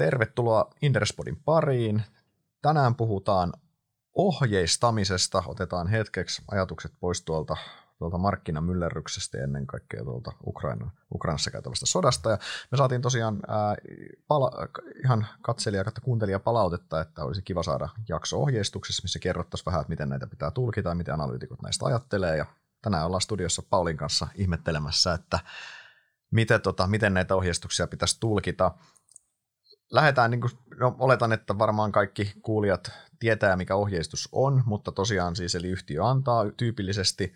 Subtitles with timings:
[0.00, 2.02] Tervetuloa Inderspodin pariin.
[2.62, 3.52] Tänään puhutaan
[4.14, 5.42] ohjeistamisesta.
[5.46, 7.56] Otetaan hetkeksi ajatukset pois tuolta,
[7.98, 12.30] tuolta markkinamyllerryksestä ja ennen kaikkea tuolta Ukraina, Ukrainassa käytävästä sodasta.
[12.30, 12.38] Ja
[12.70, 13.76] me saatiin tosiaan ää,
[14.28, 14.50] pala,
[15.04, 19.90] ihan katselija ja kuuntelija palautetta, että olisi kiva saada jakso ohjeistuksessa, missä kerrottaisiin vähän, että
[19.90, 22.36] miten näitä pitää tulkita ja miten analyytikot näistä ajattelee.
[22.36, 22.46] Ja
[22.82, 25.38] tänään ollaan studiossa Paulin kanssa ihmettelemässä, että
[26.30, 28.74] miten, tota, miten näitä ohjeistuksia pitäisi tulkita
[29.90, 35.36] lähdetään, niin kuin, no, oletan, että varmaan kaikki kuulijat tietää, mikä ohjeistus on, mutta tosiaan
[35.36, 37.34] siis eli yhtiö antaa tyypillisesti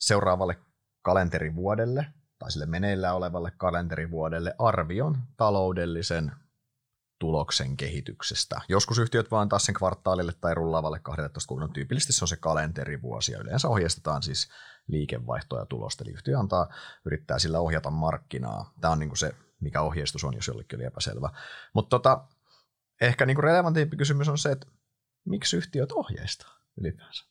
[0.00, 0.58] seuraavalle
[1.02, 2.06] kalenterivuodelle
[2.38, 6.32] tai sille meneillä olevalle kalenterivuodelle arvion taloudellisen
[7.18, 8.60] tuloksen kehityksestä.
[8.68, 11.74] Joskus yhtiöt vaan antaa sen kvartaalille tai rullaavalle 12 kuukauden.
[11.74, 14.48] Tyypillisesti se on se kalenterivuosi ja yleensä ohjeistetaan siis
[14.86, 16.04] liikevaihtoa ja tulosta.
[16.04, 16.68] Eli yhtiö antaa,
[17.04, 18.72] yrittää sillä ohjata markkinaa.
[18.80, 21.30] Tämä on niin kuin se mikä ohjeistus on, jos jollekin oli epäselvä.
[21.74, 22.24] Mutta tota,
[23.00, 24.66] ehkä niinku relevantimpi kysymys on se, että
[25.24, 27.26] miksi yhtiöt ohjeistaa ylipäänsä?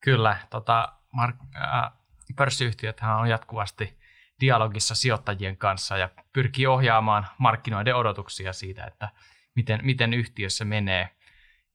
[0.00, 1.92] Kyllä, tota, mark- äh,
[2.36, 3.98] pörssiyhtiöt on jatkuvasti
[4.40, 9.08] dialogissa sijoittajien kanssa ja pyrkii ohjaamaan markkinoiden odotuksia siitä, että
[9.54, 11.16] miten, miten yhtiössä menee.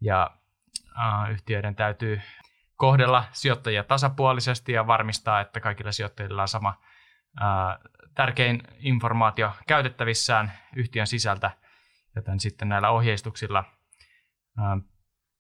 [0.02, 0.38] Ja
[1.00, 2.22] äh, yhtiöiden täytyy
[2.76, 6.82] kohdella sijoittajia tasapuolisesti ja varmistaa, että kaikilla sijoittajilla on sama
[8.16, 11.52] tärkein informaatio käytettävissään yhtiön sisältä,
[12.16, 13.64] joten sitten näillä ohjeistuksilla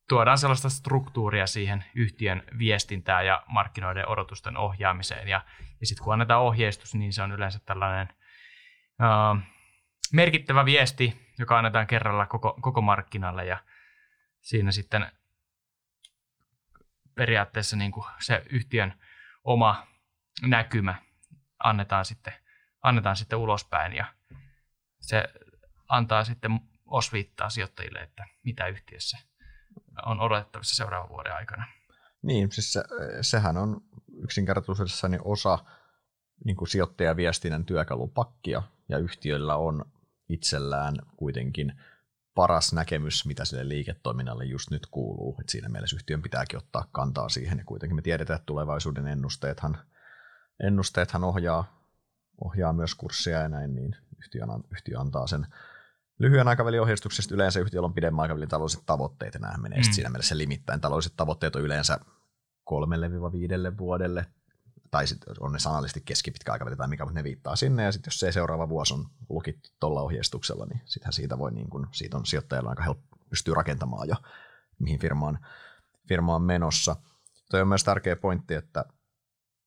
[0.09, 5.27] tuodaan sellaista struktuuria siihen yhtiön viestintään ja markkinoiden odotusten ohjaamiseen.
[5.27, 5.45] Ja,
[5.79, 8.07] ja sitten kun annetaan ohjeistus, niin se on yleensä tällainen
[9.01, 9.41] uh,
[10.13, 13.57] merkittävä viesti, joka annetaan kerralla koko, koko markkinalle ja
[14.41, 15.11] siinä sitten
[17.15, 18.93] periaatteessa niin kuin se yhtiön
[19.43, 19.87] oma
[20.41, 20.95] näkymä
[21.63, 22.33] annetaan sitten,
[22.81, 24.05] annetaan sitten ulospäin ja
[24.99, 25.23] se
[25.87, 29.17] antaa sitten osviittaa sijoittajille, että mitä yhtiössä
[30.05, 31.65] on odotettavissa seuraavan vuoden aikana.
[32.21, 32.83] Niin, siis se,
[33.21, 33.81] sehän on
[34.23, 35.59] yksinkertaisesti osa
[36.45, 39.85] niin kuin sijoittajaviestinnän työkalupakkia, ja yhtiöllä on
[40.29, 41.73] itsellään kuitenkin
[42.35, 45.37] paras näkemys, mitä sille liiketoiminnalle just nyt kuuluu.
[45.41, 49.77] Et siinä mielessä yhtiön pitääkin ottaa kantaa siihen, ja kuitenkin me tiedetään, että tulevaisuuden ennusteethan
[50.63, 51.80] ennusteethan ohjaa,
[52.41, 55.47] ohjaa myös kurssia ja näin, niin yhtiö, yhtiö antaa sen
[56.19, 59.91] lyhyen aikavälin ohjeistuksesta yleensä yhtiöllä on pidemmän aikavälin taloudelliset tavoitteet, ja nämä menee mm.
[59.91, 60.81] siinä mielessä limittäin.
[60.81, 61.99] Taloudelliset tavoitteet on yleensä
[62.63, 64.25] kolmelle viidelle vuodelle,
[64.91, 68.07] tai sitten on ne sanallisesti keskipitkä aikaväli tai mikä, mutta ne viittaa sinne, ja sitten
[68.07, 72.17] jos se seuraava vuosi on lukittu tuolla ohjeistuksella, niin sittenhän siitä voi, niin kun, siitä
[72.17, 74.15] on sijoittajalla aika helppo pystyy rakentamaan jo,
[74.79, 75.39] mihin firmaan,
[76.07, 76.95] firmaan menossa.
[77.51, 78.85] Tuo on myös tärkeä pointti, että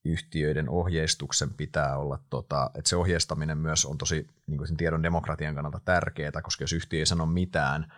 [0.04, 5.02] yhtiöiden ohjeistuksen pitää olla, tota, että se ohjeistaminen myös on tosi niin kuin sen tiedon
[5.02, 7.92] demokratian kannalta tärkeää, koska jos yhtiö ei sano mitään,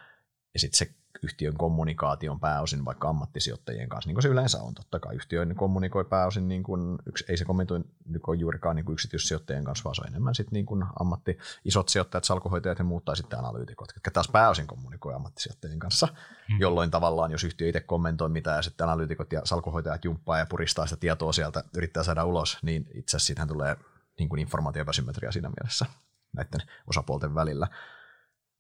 [0.54, 4.74] ja sitten se yhtiön kommunikaatio on pääosin vaikka ammattisijoittajien kanssa, niin kuin se yleensä on
[4.74, 5.14] totta kai.
[5.14, 9.84] Yhtiö kommunikoi pääosin, niin kuin, yksi, ei se kommentoi niin juurikaan niin kuin yksityissijoittajien kanssa,
[9.84, 13.38] vaan se on enemmän sitten niin kuin ammatti, isot sijoittajat, salkuhoitajat ja muut tai sitten
[13.38, 16.08] analyytikot, jotka taas pääosin kommunikoi ammattisijoittajien kanssa,
[16.48, 16.60] hmm.
[16.60, 20.86] jolloin tavallaan jos yhtiö itse kommentoi mitään ja sitten analyytikot ja salkuhoitajat jumppaa ja puristaa
[20.86, 23.76] sitä tietoa sieltä, yrittää saada ulos, niin itse asiassa siitähän tulee
[24.18, 25.86] niin kuin informaatiopasymmetria siinä mielessä
[26.32, 27.68] näiden osapuolten välillä.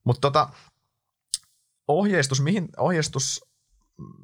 [0.04, 0.48] Mutta tota,
[1.88, 3.44] ohjeistus, mihin, ohjeistus,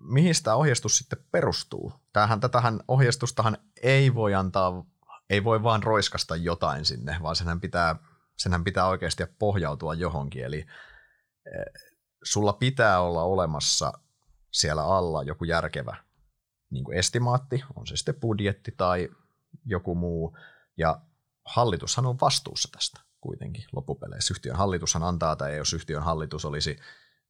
[0.03, 1.93] mihin tämä ohjeistus sitten perustuu?
[2.12, 4.84] Tämähän, tätähän ohjeistustahan ei voi antaa,
[5.31, 7.97] ei voi vaan roiskasta jotain sinne, vaan senhän pitää,
[8.37, 10.45] senhän pitää oikeasti pohjautua johonkin.
[10.45, 11.83] Eli eh,
[12.23, 13.93] sulla pitää olla olemassa
[14.50, 15.97] siellä alla joku järkevä
[16.71, 19.09] niin kuin estimaatti, on se sitten budjetti tai
[19.65, 20.37] joku muu,
[20.77, 21.00] ja
[21.44, 24.34] hallitushan on vastuussa tästä kuitenkin loppupeleissä.
[24.34, 26.77] Yhtiön hallitushan antaa, tai jos yhtiön hallitus olisi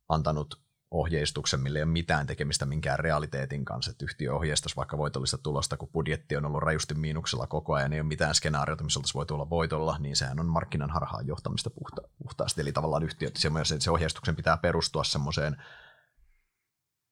[0.08, 5.38] antanut ohjeistuksen, millä ei ole mitään tekemistä minkään realiteetin kanssa, että yhtiö ohjeistaisi vaikka voitollista
[5.38, 9.18] tulosta, kun budjetti on ollut rajusti miinuksella koko ajan, ei ole mitään skenaariota, missä oltaisiin
[9.18, 12.60] voitu olla voitolla, niin sehän on markkinan harhaan johtamista puhta, puhtaasti.
[12.60, 15.56] Eli tavallaan yhtiö, se, se ohjeistuksen pitää perustua semmoiseen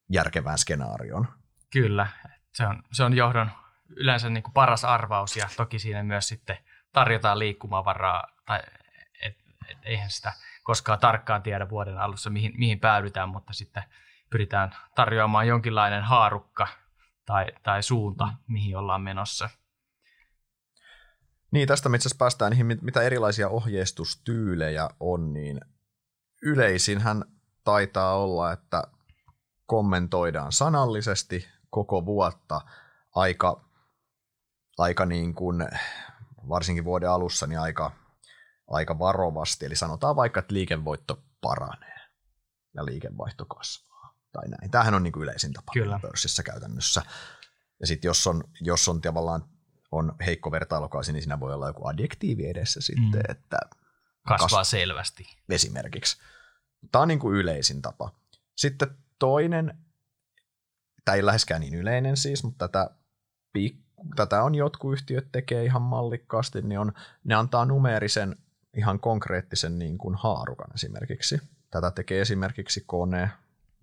[0.09, 1.27] järkevään skenaarioon.
[1.73, 2.07] Kyllä,
[2.53, 3.51] se on, se on johdon
[3.89, 6.57] yleensä niin kuin paras arvaus ja toki siinä myös sitten
[6.91, 8.59] tarjotaan liikkumavaraa, tai
[9.21, 9.37] et,
[9.69, 13.83] et, eihän sitä– koskaan tarkkaan tiedä vuoden alussa, mihin, mihin päädytään, mutta sitten
[14.29, 16.67] pyritään tarjoamaan jonkinlainen haarukka
[17.25, 18.33] tai, tai suunta, mm.
[18.47, 19.49] mihin ollaan menossa.
[21.51, 25.61] Niin, tästä me itse asiassa päästään niihin, mitä erilaisia ohjeistustyylejä on, niin
[26.41, 27.23] yleisinhän
[27.63, 28.83] taitaa olla, että
[29.65, 32.61] kommentoidaan sanallisesti koko vuotta
[33.15, 33.65] aika,
[34.77, 35.67] aika niin kuin,
[36.49, 37.91] varsinkin vuoden alussa, niin aika
[38.71, 39.65] aika varovasti.
[39.65, 41.99] Eli sanotaan vaikka, että liikevoitto paranee
[42.73, 44.15] ja liikevaihto kasvaa.
[44.31, 44.71] Tai näin.
[44.71, 45.99] Tämähän on niin kuin yleisin tapa Kyllä.
[46.01, 47.01] pörssissä käytännössä.
[47.79, 49.43] Ja sitten jos on, jos on tavallaan
[49.91, 53.31] on heikko vertailukausi, niin siinä voi olla joku adjektiivi edessä sitten, mm.
[53.31, 53.57] että
[54.27, 55.27] kasvaa kas- selvästi.
[55.49, 56.17] Esimerkiksi.
[56.91, 58.11] Tämä on niin kuin yleisin tapa.
[58.55, 59.77] Sitten toinen,
[61.05, 62.89] tämä ei läheskään niin yleinen siis, mutta tätä,
[64.15, 68.35] tätä on jotkut yhtiöt tekee ihan mallikkaasti, niin on, ne antaa numeerisen
[68.77, 71.41] ihan konkreettisen niin kuin haarukan esimerkiksi.
[71.71, 73.31] Tätä tekee esimerkiksi Kone,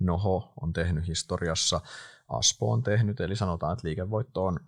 [0.01, 1.81] Noho on tehnyt historiassa,
[2.29, 4.61] Aspo on tehnyt, eli sanotaan, että liikevoitto on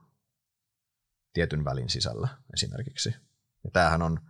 [1.32, 3.17] tietyn välin sisällä esimerkiksi.
[3.64, 4.20] Ja tämähän on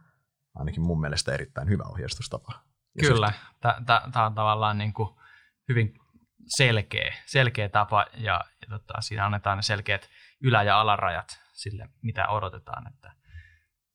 [0.54, 2.52] ainakin mun mielestä erittäin hyvä ohjeistustapa.
[2.94, 3.32] Ja Kyllä,
[4.12, 5.08] tämä on tavallaan niin kuin
[5.68, 5.94] hyvin
[6.46, 10.08] selkeä, selkeä tapa ja, ja tota, siinä annetaan ne selkeät
[10.40, 12.86] ylä- ja alarajat sille, mitä odotetaan.
[12.94, 13.12] Että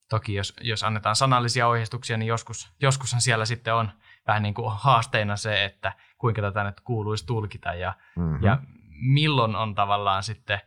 [0.10, 3.92] toki jos, jos annetaan sanallisia ohjeistuksia, niin joskus, joskushan siellä sitten on
[4.28, 8.44] vähän niin kuin haasteena se, että kuinka tätä nyt kuuluisi tulkita ja, mm-hmm.
[8.44, 8.60] ja
[8.90, 10.60] milloin on tavallaan sitten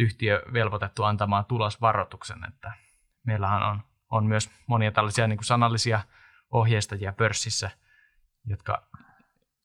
[0.00, 2.44] yhtiö velvoitettu antamaan tulosvaroituksen.
[2.48, 2.72] Että
[3.26, 6.00] meillähän on, on myös monia tällaisia niin kuin sanallisia
[6.50, 7.70] ohjeistajia pörssissä,
[8.46, 8.82] jotka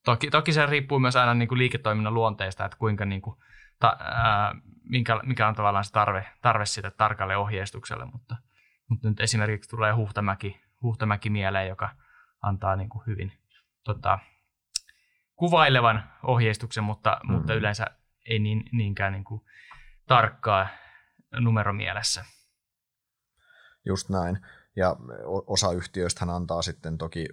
[0.05, 3.35] toki, toki se riippuu myös aina niin kuin liiketoiminnan luonteesta, että kuinka niin kuin,
[3.79, 8.35] ta, ää, minkä, mikä on tavallaan se tarve, tarve siitä tarkalle ohjeistukselle, mutta,
[8.87, 11.89] mutta nyt esimerkiksi tulee Huhtamäki, Huhtamäki mieleen, joka
[12.41, 13.31] antaa niin kuin hyvin
[13.83, 14.19] tota,
[15.35, 17.35] kuvailevan ohjeistuksen, mutta, mm-hmm.
[17.35, 17.85] mutta yleensä
[18.29, 19.41] ei niin, niinkään niin kuin
[20.07, 20.67] tarkkaa
[21.39, 22.25] numeromielessä.
[23.85, 24.39] Just näin.
[24.75, 24.95] Ja
[25.47, 27.25] osa yhtiöistä hän antaa sitten toki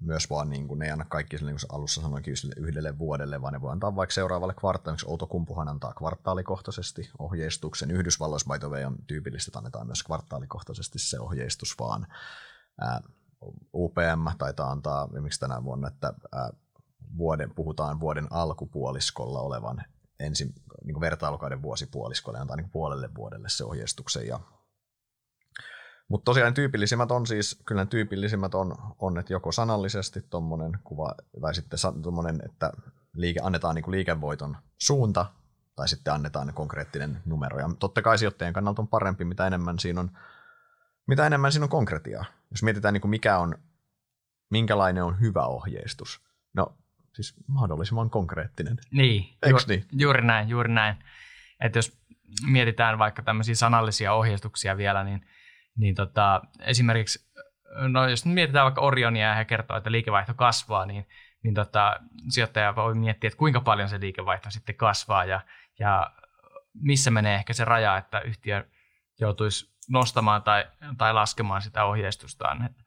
[0.00, 3.52] myös vaan, niin kuin, ne ei anna kaikki niin kuin alussa sanoinkin yhdelle vuodelle, vaan
[3.52, 5.06] ne voi antaa vaikka seuraavalle kvartaaliksi.
[5.08, 7.90] Outokumpuhan antaa kvartaalikohtaisesti ohjeistuksen.
[7.90, 12.06] Yhdysvalloissa by the way on tyypillistä, että annetaan myös kvartaalikohtaisesti se ohjeistus, vaan
[12.80, 13.00] ää,
[13.74, 16.50] UPM taitaa antaa, miksi tänä vuonna, että ää,
[17.16, 19.84] vuoden, puhutaan vuoden alkupuoliskolla olevan
[20.20, 20.54] ensin
[20.84, 24.26] niin vertailukauden vuosipuoliskolle, antaa niin puolelle vuodelle se ohjeistuksen.
[24.26, 24.40] Ja...
[26.12, 31.54] Mutta tosiaan tyypillisimmät on siis, kyllä tyypillisimmät on, on että joko sanallisesti tuommoinen kuva, tai
[31.54, 32.72] sitten tuommoinen, että
[33.14, 35.26] liike, annetaan niin liikevoiton suunta,
[35.76, 37.58] tai sitten annetaan konkreettinen numero.
[37.58, 40.10] Ja totta kai sijoittajien kannalta on parempi, mitä enemmän siinä on,
[41.06, 42.24] mitä enemmän siinä on konkretiaa.
[42.50, 43.54] Jos mietitään, niin kuin mikä on,
[44.50, 46.20] minkälainen on hyvä ohjeistus.
[46.54, 46.76] No
[47.12, 48.78] siis mahdollisimman konkreettinen.
[48.90, 49.86] Niin, ju- niin?
[49.92, 50.96] juuri näin, juuri näin.
[51.60, 51.98] Että jos
[52.46, 55.26] mietitään vaikka tämmöisiä sanallisia ohjeistuksia vielä, niin,
[55.78, 57.32] niin tota, esimerkiksi,
[57.88, 61.08] no jos nyt mietitään vaikka Orionia ja he kertoo, että liikevaihto kasvaa, niin,
[61.42, 65.40] niin tota, sijoittaja voi miettiä, että kuinka paljon se liikevaihto sitten kasvaa ja,
[65.78, 66.10] ja
[66.74, 68.64] missä menee ehkä se raja, että yhtiö
[69.20, 70.64] joutuisi nostamaan tai,
[70.98, 72.66] tai laskemaan sitä ohjeistustaan.
[72.66, 72.82] Että,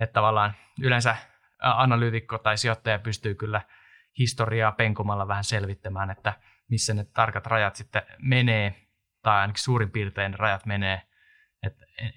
[0.00, 1.16] että tavallaan yleensä
[1.58, 3.62] analyytikko tai sijoittaja pystyy kyllä
[4.18, 6.32] historiaa penkomalla vähän selvittämään, että
[6.68, 8.88] missä ne tarkat rajat sitten menee,
[9.22, 11.02] tai ainakin suurin piirtein rajat menee.
[11.62, 12.08] Et e,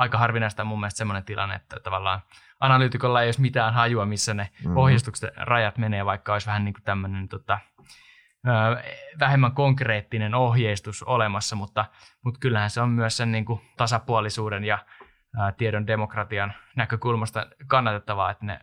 [0.00, 2.20] aika harvinaista mun mielestä sellainen tilanne, että tavallaan
[2.60, 4.76] analyytikolla ei olisi mitään hajua, missä ne mm-hmm.
[4.76, 7.58] ohjeistukset rajat menee, vaikka olisi vähän niin kuin tämmöinen tota,
[9.20, 11.84] vähemmän konkreettinen ohjeistus olemassa, mutta,
[12.24, 14.78] mutta kyllähän se on myös sen niin kuin tasapuolisuuden ja
[15.56, 18.60] tiedon demokratian näkökulmasta kannatettavaa, että ne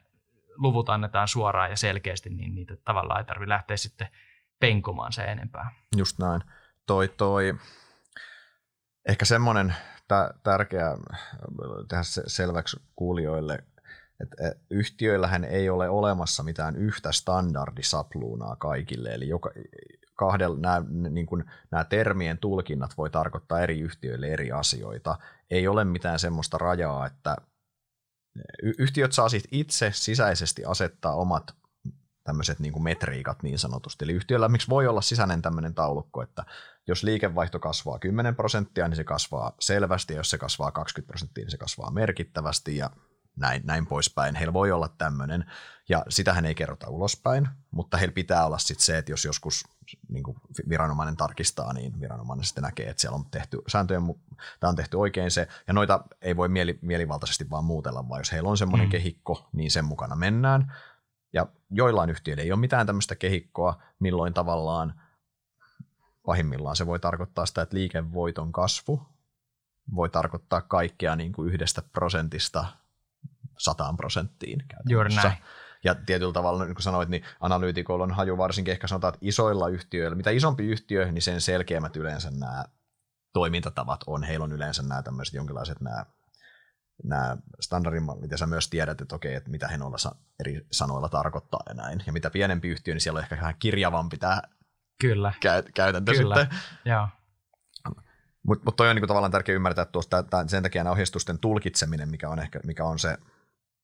[0.56, 4.08] luvut annetaan suoraan ja selkeästi, niin niitä tavallaan ei tarvitse lähteä sitten
[4.60, 5.72] penkomaan se enempää.
[5.98, 6.42] Just näin.
[6.86, 7.56] Toi, toi,
[9.10, 9.76] ehkä semmoinen
[10.44, 10.98] tärkeä
[11.88, 13.64] tehdä selväksi kuulijoille,
[14.20, 14.36] että
[14.70, 19.52] yhtiöillähän ei ole olemassa mitään yhtä standardisapluunaa kaikille, eli joka,
[20.18, 25.18] kahdella, nämä, niin kuin, nämä termien tulkinnat voi tarkoittaa eri yhtiöille eri asioita.
[25.50, 27.36] Ei ole mitään semmoista rajaa, että
[28.78, 31.56] yhtiöt saa itse sisäisesti asettaa omat
[32.28, 34.06] tämmöiset niin kuin metriikat niin sanotusti.
[34.06, 36.46] Eli yhtiöllä miksi voi olla sisäinen tämmöinen taulukko, että
[36.88, 41.44] jos liikevaihto kasvaa 10 prosenttia, niin se kasvaa selvästi, ja jos se kasvaa 20 prosenttia,
[41.44, 42.90] niin se kasvaa merkittävästi, ja
[43.36, 44.36] näin, näin poispäin.
[44.36, 45.46] Heillä voi olla tämmöinen,
[45.90, 49.64] ja sitähän ei kerrota ulospäin, mutta heillä pitää olla sitten se, että jos joskus
[50.10, 50.38] niin kuin
[50.70, 54.04] viranomainen tarkistaa, niin viranomainen sitten näkee, että siellä on tehty sääntöjen,
[54.60, 58.32] tämä on tehty oikein se, ja noita ei voi mieli, mielivaltaisesti vaan muutella, vaan jos
[58.32, 58.92] heillä on semmoinen mm.
[58.92, 60.74] kehikko, niin sen mukana mennään,
[61.34, 65.02] ja joillain yhtiöillä ei ole mitään tämmöistä kehikkoa, milloin tavallaan
[66.26, 69.02] pahimmillaan se voi tarkoittaa sitä, että liikevoiton kasvu
[69.96, 72.66] voi tarkoittaa kaikkea niin kuin yhdestä prosentista
[73.58, 74.92] sataan prosenttiin käytännössä.
[74.94, 75.38] Juuri näin.
[75.84, 79.68] Ja tietyllä tavalla, niin kuin sanoit, niin analyytikoilla on haju varsinkin ehkä sanotaan, että isoilla
[79.68, 82.66] yhtiöillä, mitä isompi yhtiö, niin sen selkeämmät yleensä nämä
[83.34, 84.24] toimintatavat on.
[84.24, 86.06] Heillä on yleensä nämä tämmöiset jonkinlaiset nämä
[87.04, 91.64] nämä standardimallit, ja sä myös tiedät, että okei, että mitä he noilla eri sanoilla tarkoittaa
[91.70, 92.04] ja näin.
[92.08, 94.42] Ja mitä pienempi yhtiö, niin siellä on ehkä vähän kirjavampi tämä
[95.02, 95.34] Kyllä.
[95.40, 96.36] Käy, käytäntö Kyllä.
[96.36, 96.60] sitten.
[96.86, 97.08] Joo.
[98.48, 101.40] Mutta mut toi on niinku tavallaan tärkeä ymmärtää, että tuosta, tää, sen takia nämä ohjeistusten
[101.40, 103.18] tulkitseminen, mikä on, ehkä, mikä on se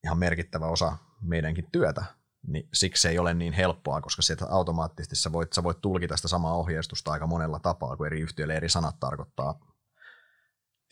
[0.03, 2.03] ihan merkittävä osa meidänkin työtä,
[2.47, 6.15] niin siksi se ei ole niin helppoa, koska sieltä automaattisesti sä voit, sä voit tulkita
[6.15, 9.59] sitä samaa ohjeistusta aika monella tapaa, kun eri yhtiöille eri sanat tarkoittaa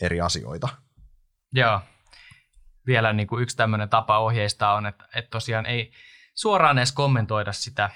[0.01, 0.69] eri asioita.
[1.53, 1.81] Joo.
[2.87, 5.91] Vielä niin kuin yksi tämmöinen tapa ohjeistaa on, että, että tosiaan ei
[6.33, 7.89] suoraan edes kommentoida sitä,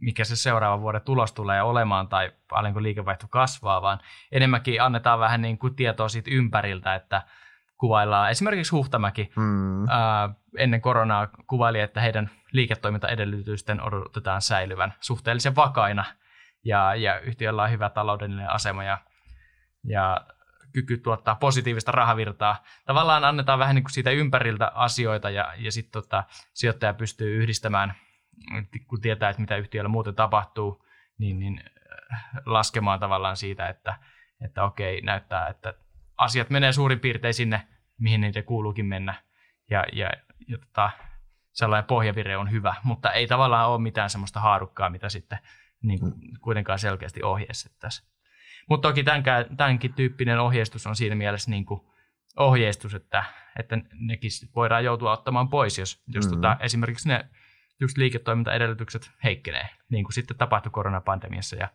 [0.00, 4.00] mikä se seuraavan vuoden tulos tulee olemaan tai paljonko liikevaihto kasvaa, vaan
[4.32, 7.22] enemmänkin annetaan vähän niin kuin tietoa siitä ympäriltä, että
[7.78, 9.88] kuvaillaan esimerkiksi Huhtamäki Mm.
[9.88, 16.04] ää, ennen koronaa kuvaili, että heidän liiketoimintaedellytysten odotetaan säilyvän suhteellisen vakaina
[16.64, 18.98] ja, ja yhtiöllä on hyvä taloudellinen asema ja,
[19.84, 20.26] ja
[20.82, 22.62] kyky tuottaa positiivista rahavirtaa.
[22.86, 27.94] Tavallaan annetaan vähän niin kuin siitä ympäriltä asioita ja, ja sitten tota, sijoittaja pystyy yhdistämään,
[28.86, 30.86] kun tietää, että mitä yhtiöllä muuten tapahtuu,
[31.18, 31.60] niin, niin
[32.12, 33.98] äh, laskemaan tavallaan siitä, että,
[34.44, 35.74] että okei, näyttää, että
[36.16, 37.68] asiat menee suurin piirtein sinne,
[37.98, 39.14] mihin niitä kuuluukin mennä.
[39.70, 40.10] Ja, ja,
[40.48, 40.90] ja tota,
[41.52, 45.38] sellainen pohjavire on hyvä, mutta ei tavallaan ole mitään semmoista haarukkaa, mitä sitten
[45.82, 46.00] niin
[46.40, 48.08] kuitenkaan selkeästi ohjeistettaisiin.
[48.68, 51.80] Mutta toki tämänkään, tämänkin tyyppinen ohjeistus on siinä mielessä niin kuin
[52.36, 53.24] ohjeistus, että,
[53.58, 56.30] että nekin voidaan joutua ottamaan pois, jos, jos Mm.
[56.30, 57.24] tota, esimerkiksi ne
[57.80, 61.68] just liiketoimintaedellytykset heikkenee, niin kuin sitten tapahtui koronapandemiassa ja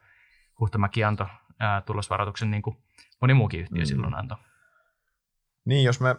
[0.59, 1.27] Huhtamäki antoi
[1.59, 2.77] ää, tulosvaroituksen niin kuin
[3.21, 3.85] moni muukin yhtiö Mm.
[3.85, 4.37] silloin antoi.
[5.65, 6.15] Niin, jos me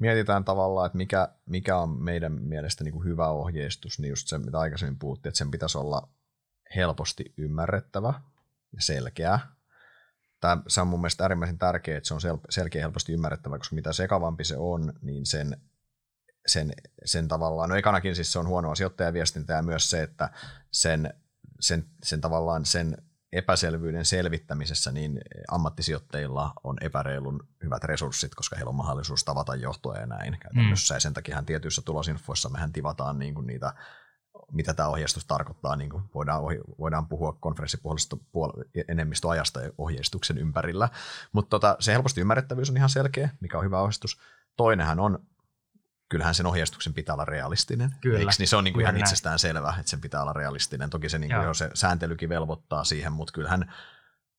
[0.00, 4.38] mietitään tavallaan, että mikä, mikä on meidän mielestä niin kuin hyvä ohjeistus, niin just se,
[4.38, 6.08] mitä aikaisemmin puhuttiin, että sen pitäisi olla
[6.76, 8.08] helposti ymmärrettävä
[8.72, 9.38] ja selkeä.
[10.46, 13.74] Tämä, se on mun mielestä äärimmäisen tärkeää, että se on sel, selkeä helposti ymmärrettävä, koska
[13.74, 15.56] mitä sekavampi se on, niin sen,
[16.46, 16.72] sen,
[17.04, 20.30] sen tavallaan, no ekanakin siis se on huonoa sijoittajaviestintää ja myös se, että
[20.72, 21.14] sen,
[21.60, 22.96] sen, sen tavallaan sen
[23.32, 30.06] epäselvyyden selvittämisessä niin ammattisijoittajilla on epäreilun hyvät resurssit, koska heillä on mahdollisuus tavata johtoa ja
[30.06, 30.94] näin käytännössä.
[30.94, 30.96] Mm.
[30.96, 33.74] Ja sen takia tietyissä tulosinfoissa mehän tivataan niin kuin niitä,
[34.52, 35.76] mitä tämä ohjeistus tarkoittaa.
[35.76, 40.88] Niin kuin voidaan, ohi, voidaan puhua konferenssipuolesta puol- enemmistöajasta ohjeistuksen ympärillä.
[41.32, 44.20] Mutta tota, se helposti ymmärrettävyys on ihan selkeä, mikä on hyvä ohjeistus.
[44.56, 45.18] Toinenhan on
[46.08, 47.90] kyllähän sen ohjeistuksen pitää olla realistinen.
[48.00, 48.18] Kyllä.
[48.18, 48.32] Eikö?
[48.38, 50.90] Niin se on niin kuin ihan itsestään selvä, että sen pitää olla realistinen.
[50.90, 53.72] Toki se, niin kuin jo se sääntelykin velvoittaa siihen, mutta kyllähän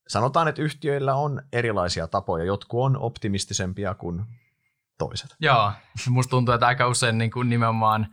[0.08, 2.46] sanotaan, että yhtiöillä on erilaisia tapoja.
[2.46, 4.26] Jotkut on optimistisempia kuin
[4.98, 5.36] toiset.
[5.40, 5.72] Joo,
[6.10, 8.08] musta tuntuu, että aika usein niin kuin nimenomaan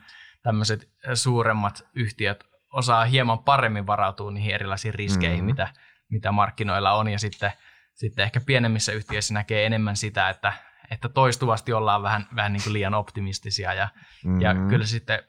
[0.44, 5.46] tämmöiset suuremmat yhtiöt osaa hieman paremmin varautua niihin erilaisiin riskeihin, Mhm.
[5.46, 5.64] mm-hmm.
[5.64, 5.68] mitä,
[6.08, 7.52] mitä markkinoilla on, ja sitten,
[7.94, 10.52] sitten ehkä pienemmissä yhtiöissä näkee enemmän sitä, että,
[10.90, 13.88] että toistuvasti ollaan vähän, vähän niin kuin liian optimistisia, ja,
[14.24, 14.40] mm-hmm.
[14.40, 15.22] ja kyllä sitten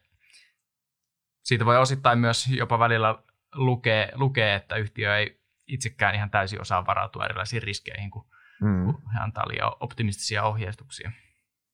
[1.44, 3.16] siitä voi osittain myös jopa välillä
[3.56, 8.26] lukea, lukea, että yhtiö ei itsekään ihan täysin osaa varautua erilaisiin riskeihin, kun,
[8.62, 8.86] Mm.
[8.86, 11.12] kun he antaa liian optimistisia ohjeistuksia.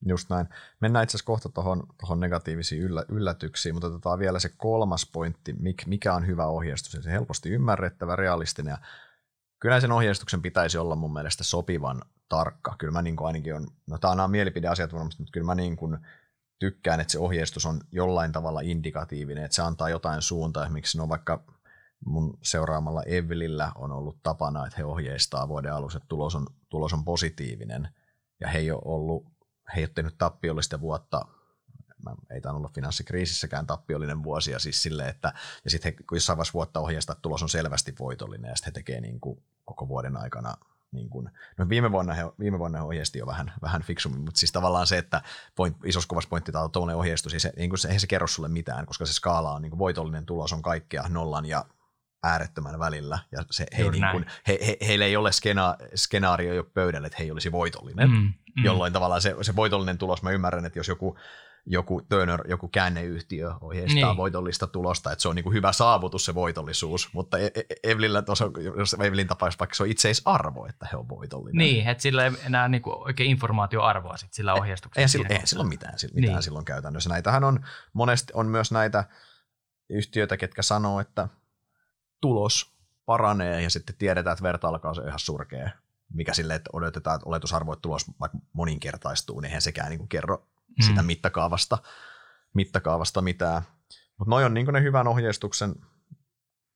[0.05, 0.49] Just näin.
[0.79, 5.85] Mennään itse asiassa kohta tuohon negatiivisiin yllä, yllätyksiin, mutta otetaan vielä se kolmas pointti, mik,
[5.85, 7.03] mikä on hyvä ohjeistus.
[7.03, 8.77] Se helposti ymmärrettävä, realistinen ja
[9.59, 12.75] kyllä sen ohjeistuksen pitäisi olla mun mielestä sopivan tarkka.
[12.77, 15.75] Kyllä mä niin kuin ainakin on, no tämä on nämä mielipideasiat mutta kyllä mä niin
[15.75, 15.97] kuin
[16.59, 20.63] tykkään, että se ohjeistus on jollain tavalla indikatiivinen, että se antaa jotain suuntaa.
[20.63, 21.43] Esimerkiksi no vaikka
[22.05, 26.93] mun seuraamalla Evelillä on ollut tapana, että he ohjeistaa vuoden alussa, että tulos on, tulos
[26.93, 27.89] on positiivinen
[28.39, 29.25] ja he ei ole ollut
[29.75, 31.25] he ei ole tehnyt tappiollista vuotta,
[32.05, 36.37] mä ei tainnut olla finanssikriisissäkään tappiollinen vuosi, ja siis silleen, että ja sitten he jossain
[36.37, 39.87] vaiheessa vuotta ohjeistaa, että tulos on selvästi voitollinen, ja sitten he tekee niin kuin koko
[39.87, 40.57] vuoden aikana
[40.91, 44.39] niin kuin, no viime vuonna he, viime vuonna he ohjeisti jo vähän, vähän fiksummin, mutta
[44.39, 45.21] siis tavallaan se, että
[45.55, 48.27] point, isossa kuvassa pointti tai tuollainen ohjeistus, siis se, niin kuin se, eihän se kerro
[48.27, 51.65] sulle mitään, koska se skaala on niin kuin voitollinen tulos on kaikkea nollan ja
[52.23, 56.53] äärettömän välillä, ja se, he, Juuri niin kuin, he, he, heillä ei ole skena, skenaario
[56.53, 58.63] jo pöydällä, että he ei olisi voitollinen, Mm, mm.
[58.63, 61.17] jolloin tavallaan se, se voitollinen tulos, mä ymmärrän, että jos joku,
[61.65, 64.05] joku Turner, joku käänneyhtiö ohjeistaa Niin.
[64.07, 64.17] niin.
[64.17, 68.21] voitollista tulosta, että se on niin kuin hyvä saavutus se voitollisuus, mutta E- E- Evelillä
[68.21, 71.57] tuossa, jos Evelin tapauksessa vaikka se on itseisarvo, että he on voitollinen.
[71.57, 75.01] Niin, että sillä ei enää niinku oikein informaatioarvoa sit sillä ohjeistuksella.
[75.01, 76.43] Eihän sillä, siinä eihän sillä ole mitään, mitään Niin.
[76.43, 77.09] silloin käytännössä.
[77.09, 79.03] Näitähän on monesti on myös näitä
[79.89, 81.27] yhtiöitä, ketkä sanoo, että
[82.21, 82.71] tulos
[83.05, 85.69] paranee ja sitten tiedetään, että vertailukaus on ihan surkea.
[86.13, 90.09] Mikä sille, että odotetaan, että oletusarvo, että tulos vaikka moninkertaistuu, niin eihän sekään niin kuin
[90.09, 90.47] kerro
[90.79, 90.83] Mm.
[90.83, 91.77] sitä mittakaavasta,
[92.53, 93.61] mittakaavasta mitään.
[94.17, 95.75] Mutta noi on niin ne hyvän ohjeistuksen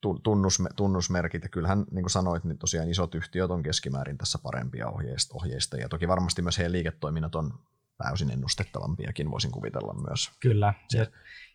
[0.01, 4.39] tu- tunnusme- tunnusmerkit, ja kyllähän niin kuin sanoit, niin tosiaan isot yhtiöt on keskimäärin tässä
[4.43, 5.89] parempia ohjeist- ohjeistajia.
[5.89, 7.59] Toki varmasti myös heidän liiketoiminnat on
[7.97, 10.31] täysin ennustettavampiakin voisin kuvitella myös.
[10.39, 10.73] Kyllä.
[10.93, 11.05] Ja,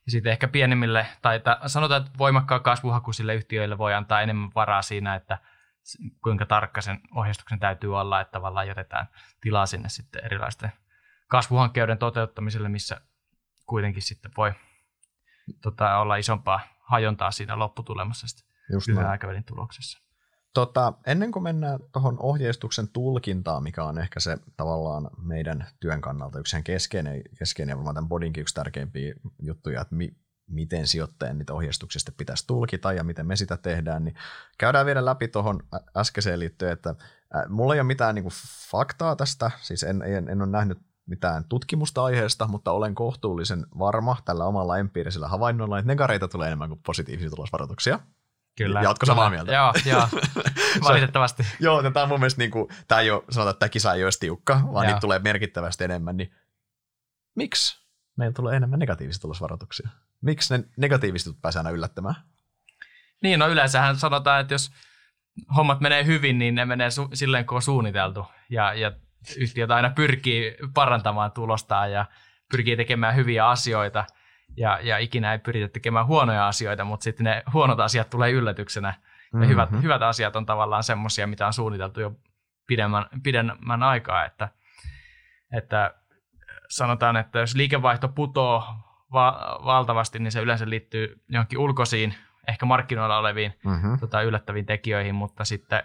[0.06, 4.82] ja sitten ehkä pienemmille, tai ta, sanotaan, että voimakkaan kasvuhakuisille yhtiöille voi antaa enemmän varaa
[4.82, 5.38] siinä, että
[6.22, 9.06] kuinka tarkka sen ohjeistuksen täytyy olla, että tavallaan jätetään
[9.40, 10.72] tilaa sinne sitten erilaisten
[11.28, 13.00] kasvuhankkeiden toteuttamiselle, missä
[13.66, 14.52] kuitenkin sitten voi
[15.62, 20.09] tota, olla isompaa hajontaa siinä lopputulemassa sitten Just aikavälin tuloksessa.
[20.54, 26.38] Tota, ennen kuin mennään tuohon ohjeistuksen tulkintaan, mikä on ehkä se tavallaan meidän työn kannalta
[26.38, 30.16] yksi ihan keskeinen, keskeinen varmaan tämän bodinkin yksi tärkeimpiä juttuja, että mi,
[30.46, 34.14] miten sijoittajan niitä ohjeistuksista pitäisi tulkita ja miten me sitä tehdään, niin
[34.58, 35.62] käydään vielä läpi tuohon
[35.96, 36.94] äskeiseen liittyen, että
[37.48, 38.34] mulla ei ole mitään niin kuin
[38.70, 44.16] faktaa tästä, siis en, en, en ole nähnyt mitään tutkimusta aiheesta, mutta olen kohtuullisen varma
[44.24, 48.00] tällä omalla empiirisellä havainnolla, että negareita tulee enemmän kuin positiivisia tulosvaroituksia.
[48.64, 48.80] Kyllä.
[48.82, 49.52] Jatko samaa mieltä?
[49.52, 50.08] Joo, joo.
[50.88, 51.46] Valitettavasti.
[51.60, 54.04] Joo, tämä on mun mielestä, niin kuin, tämä ei ole, sanotaan, että tämä kisa ei
[54.04, 54.82] ole tiukka, vaan Joo.
[54.82, 56.34] niitä tulee merkittävästi enemmän, niin
[57.34, 57.86] miksi
[58.16, 59.88] meillä tulee enemmän negatiivisia tulosvaroituksia?
[60.20, 62.14] Miksi ne negatiiviset pääsee aina yllättämään?
[63.22, 64.70] Niin, no yleensähän sanotaan, että jos
[65.56, 68.26] hommat menee hyvin, niin ne menee su- silleen, kun on suunniteltu.
[68.50, 68.92] Ja, ja
[69.36, 72.06] yhtiöt aina pyrkii parantamaan tulostaan ja
[72.50, 74.04] pyrkii tekemään hyviä asioita.
[74.56, 78.94] Ja, ja ikinä ei pyritä tekemään huonoja asioita, mutta sitten ne huonot asiat tulee yllätyksenä.
[79.32, 79.48] Ja Mhm.
[79.48, 82.12] hyvät, hyvät asiat on tavallaan semmoisia, mitä on suunniteltu jo
[82.66, 84.24] pidemmän, pidemmän aikaa.
[84.24, 84.48] Että,
[85.56, 85.94] että
[86.68, 88.64] sanotaan, että jos liikevaihto putoo
[89.12, 92.14] va- valtavasti, niin se yleensä liittyy johonkin ulkoisiin,
[92.48, 93.98] ehkä markkinoilla oleviin Mm-hmm.
[93.98, 95.82] tota, yllättäviin tekijöihin, mutta sitten,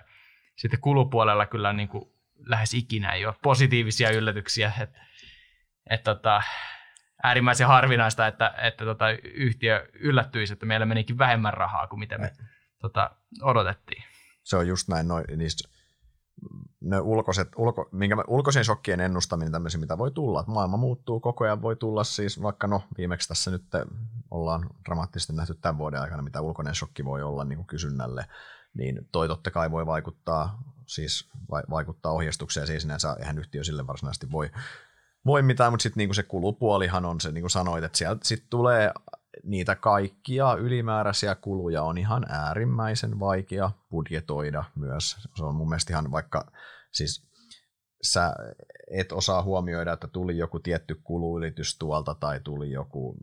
[0.55, 2.05] sitten kulupuolella kyllä niin kuin
[2.45, 4.71] lähes ikinä ei ole positiivisia yllätyksiä.
[4.81, 4.89] Et,
[5.89, 6.41] et, tota,
[7.23, 12.33] äärimmäisen harvinaista, että, että tota, yhtiö yllättyisi, että meillä menikin vähemmän rahaa kuin mitä me
[12.81, 14.03] tota, odotettiin.
[14.43, 15.69] Se on just näin, noi, niistä,
[16.81, 20.39] ne ulkoiset, ulko, minkä, ulkoisen shokkien ennustaminen tämmöisiä, mitä voi tulla.
[20.39, 23.63] Että maailma muuttuu koko ajan, voi tulla siis vaikka no viimeksi tässä nyt
[24.31, 28.25] ollaan dramaattisesti nähty tämän vuoden aikana, mitä ulkoinen shokki voi olla niin kuin kysynnälle,
[28.73, 33.87] niin toi totta kai voi vaikuttaa, siis vai, vaikuttaa ohjeistukseen, siis sinänsä eihän yhtiö sille
[33.87, 34.49] varsinaisesti voi,
[35.25, 38.49] voi mitään, mutta sitten niinku se kulupuolihan on se, niin kuin sanoit, että sieltä sitten
[38.49, 38.91] tulee
[39.43, 45.17] niitä kaikkia ylimääräisiä kuluja on ihan äärimmäisen vaikea budjetoida myös.
[45.35, 46.51] Se on mun mielestä ihan vaikka,
[46.91, 47.27] siis
[48.03, 48.35] sä
[48.91, 53.17] et osaa huomioida, että tuli joku tietty kuluylitys tuolta tai tuli joku,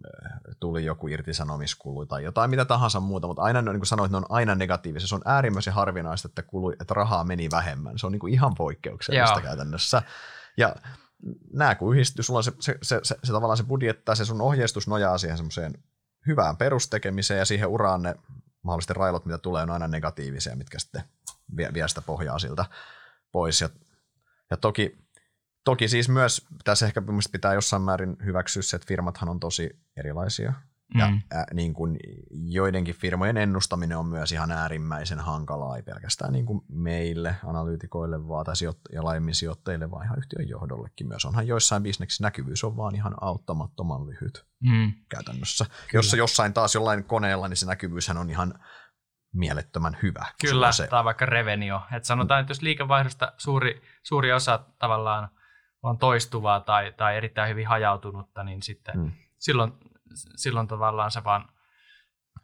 [0.60, 4.26] tuli joku irtisanomiskulu tai jotain mitä tahansa muuta, mutta aina, niin kuin sanoit, ne on
[4.28, 5.08] aina negatiivisia.
[5.08, 7.98] Se on äärimmäisen harvinaista, että, kulu, että rahaa meni vähemmän.
[7.98, 9.42] Se on niin kuin ihan poikkeuksellista Joo.
[9.42, 10.02] käytännössä.
[10.56, 10.76] Ja
[11.52, 14.24] nämä kun yhdistyy, sulla on se, se, se, se, se tavallaan se budjetti tai se
[14.24, 15.74] sun ohjeistus nojaa siihen semmoiseen
[16.26, 18.14] hyvään perustekemiseen ja siihen uraan ne
[18.62, 21.02] mahdollisesti railot, mitä tulee, on aina negatiivisia, mitkä sitten
[21.56, 22.64] vie, vie sitä pohjaa siltä
[23.32, 23.61] pois.
[23.61, 23.68] Ja,
[24.50, 24.98] ja toki,
[25.64, 30.52] toki siis myös tässä ehkä pitää jossain määrin hyväksyä se, että firmathan on tosi erilaisia.
[30.98, 31.20] Ja Mm.
[31.33, 31.96] ä, niin kuin
[32.33, 38.44] joidenkin firmojen ennustaminen on myös ihan äärimmäisen hankalaa, ei pelkästään niin kuin meille, analyytikoille vaan,
[38.44, 41.24] tai sijoitt- ja laajemmin sijoittajille, vaan ihan yhtiön johdollekin myös.
[41.24, 44.92] Onhan joissain bisneksissä näkyvyys on vaan ihan auttamattoman lyhyt Mm.
[45.09, 45.66] käytännössä.
[45.92, 48.55] Jos jossain taas jollain koneella, niin se näkyvyyshän on ihan
[49.35, 50.26] mielettömän hyvä.
[50.40, 51.81] Kyllä, se, tai vaikka revenio.
[51.96, 55.28] Et sanotaan, että jos liikevaihdosta suuri, suuri osa tavallaan
[55.83, 59.12] on toistuvaa tai, tai erittäin hyvin hajautunutta, niin sitten mm.
[59.38, 59.72] silloin,
[60.14, 61.48] silloin tavallaan se vaan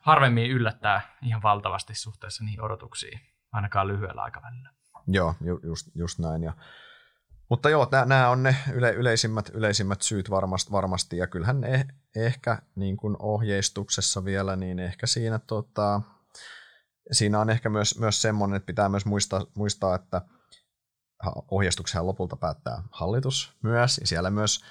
[0.01, 3.21] harvemmin yllättää ihan valtavasti suhteessa niihin odotuksiin,
[3.53, 4.71] ainakaan lyhyellä aikavälillä.
[5.07, 6.43] Joo, ju, just, just näin.
[6.43, 6.53] Ja,
[7.51, 12.63] mutta joo, nämä on ne yle, yleisimmät, yleisimmät syyt varmasti, varmasti ja kyllähän eh, ehkä
[12.75, 16.01] niin kuin ohjeistuksessa vielä, niin ehkä siinä, tota,
[17.13, 20.23] siinä on ehkä myös, myös semmoinen, että pitää myös muistaa, muistaa että
[21.51, 24.65] ohjeistuksen lopulta päättää hallitus myös, ja siellä myös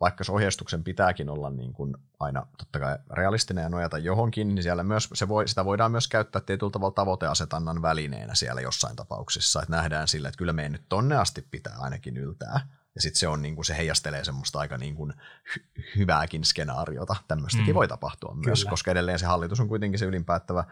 [0.00, 4.62] vaikka se ohjeistuksen pitääkin olla niin kuin aina totta kai realistinen ja nojata johonkin, niin
[4.62, 9.62] siellä myös, se voi, sitä voidaan myös käyttää tietyllä tavalla tavoiteasetannan välineenä siellä jossain tapauksissa,
[9.62, 12.60] että nähdään sille, että kyllä meidän nyt tonne asti pitää ainakin yltää.
[12.94, 15.12] Ja sitten se, on, niin kuin, se heijastelee semmoista aika niin kuin
[15.56, 17.16] hy- hyvääkin skenaariota.
[17.28, 17.74] Tämmöistäkin Mm.
[17.74, 18.70] voi tapahtua myös, Kyllä.
[18.70, 20.64] koska edelleen se hallitus on kuitenkin se ylinpäättävä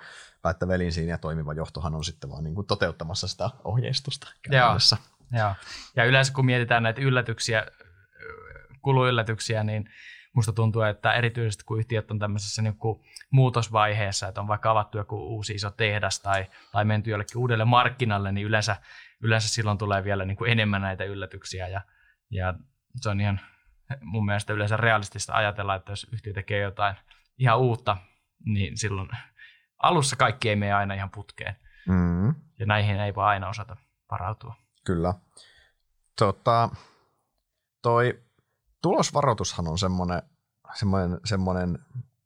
[0.42, 4.96] päättävä elin siinä ja toimiva johtohan on sitten vaan niin kuin toteuttamassa sitä ohjeistusta käytännössä.
[5.32, 5.54] Joo.
[5.96, 7.66] Ja yleensä kun mietitään näitä yllätyksiä,
[8.82, 9.90] kuluyllätyksiä, niin
[10.32, 14.98] musta tuntuu, että erityisesti kun yhtiöt on tämmöisessä niin kuin muutosvaiheessa, että on vaikka avattu
[14.98, 18.76] joku uusi iso tehdas tai, tai menty jollekin uudelle markkinalle, niin yleensä,
[19.20, 21.80] yleensä silloin tulee vielä niin kuin enemmän näitä yllätyksiä ja,
[22.30, 22.54] ja
[22.96, 23.40] se on ihan
[24.00, 26.96] mun mielestä yleensä realistista ajatella, että jos yhtiö tekee jotain
[27.38, 27.96] ihan uutta,
[28.44, 29.08] niin silloin
[29.82, 31.56] alussa kaikki ei mene aina ihan putkeen
[31.88, 32.34] Mm.
[32.58, 33.76] ja näihin ei voi aina osata
[34.10, 34.54] varautua.
[34.84, 35.14] Kyllä.
[36.18, 36.68] Tota,
[37.82, 38.22] toi,
[38.88, 40.22] tulosvaroitushan on semmoinen,
[40.74, 41.78] semmoinen, semmoinen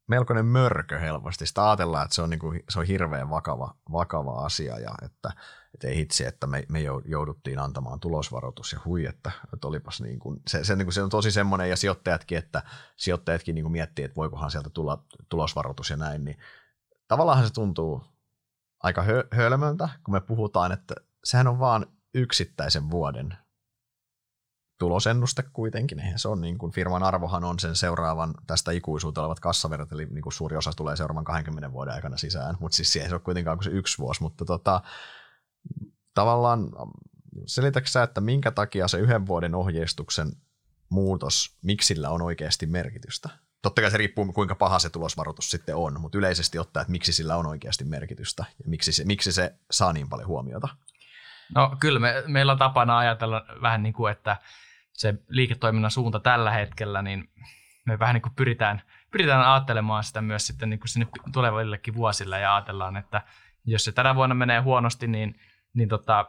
[0.07, 1.47] melkoinen mörkö helposti.
[1.47, 5.33] Sitä ajatellaan, että se on, niin kuin, se on hirveän vakava, vakava asia ja että,
[5.75, 10.19] että ei hitsi, että me, me jouduttiin antamaan tulosvaroitus ja hui, että, että olipas niin
[10.19, 12.63] kuin, se, se, niin kuin, se on tosi semmoinen ja sijoittajatkin, että
[12.97, 16.39] sijoittajatkin niin kuin miettii, että voikohan sieltä tulla tulosvaroitus ja näin, niin
[17.09, 18.05] tavallaan se tuntuu
[18.83, 20.95] aika hö, hölmöltä, kun me puhutaan, että
[21.25, 23.37] sehän on vaan yksittäisen vuoden
[24.83, 26.01] tulosennuste kuitenkin.
[26.01, 30.07] Eihän se on niin kuin, firman arvohan on sen seuraavan tästä ikuisuuteen olevat kassaverrat, eli
[30.07, 33.21] niin kuin suuri osa tulee seuraavan 20 vuoden aikana sisään, mutta siis se ei ole
[33.21, 34.81] kuitenkaan kuin se yksi vuosi, mutta tota,
[36.15, 36.69] tavallaan
[37.47, 40.33] selitätkö että minkä takia se yhden vuoden ohjeistuksen
[40.89, 43.29] muutos, miksi sillä on oikeasti merkitystä?
[43.63, 47.13] Totta kai se riippuu, kuinka paha se tulosvaroitus sitten on, mutta yleisesti ottaa, että miksi
[47.13, 50.69] sillä on oikeasti merkitystä ja miksi se, miksi se saa niin paljon huomiota.
[51.55, 54.37] No kyllä me, meillä on tapana ajatella vähän niin kuin, että
[54.93, 57.31] se liiketoiminnan suunta tällä hetkellä, niin
[57.85, 62.41] me vähän niin kuin pyritään, pyritään ajattelemaan sitä myös sitten niin kuin sinne tulevillekin vuosille
[62.41, 63.23] ja ajatellaan, että
[63.65, 65.41] jos se tänä vuonna menee huonosti, niin,
[65.75, 66.27] niin tota,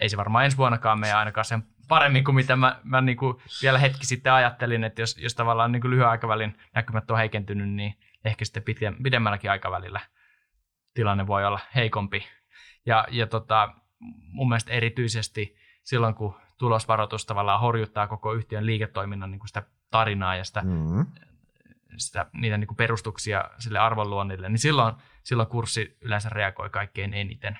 [0.00, 3.36] ei se varmaan ensi vuonnakaan mene ainakaan sen paremmin kuin mitä mä, mä niin kuin
[3.62, 7.68] vielä hetki sitten ajattelin, että jos, jos tavallaan niin kuin lyhyen aikavälin näkymät on heikentynyt,
[7.68, 8.62] niin ehkä sitten
[9.02, 10.00] pidemmälläkin aikavälillä
[10.94, 12.26] tilanne voi olla heikompi.
[12.86, 13.74] Ja, ja tota,
[14.32, 20.36] mun mielestä erityisesti silloin, kun tulosvaroitus tavallaan horjuttaa koko yhtiön liiketoiminnan niin kuin sitä tarinaa
[20.36, 21.06] ja sitä, mm-hmm.
[21.96, 27.58] sitä, niitä niin kuin perustuksia sille arvonluonnille, niin silloin, silloin kurssi yleensä reagoi kaikkein eniten.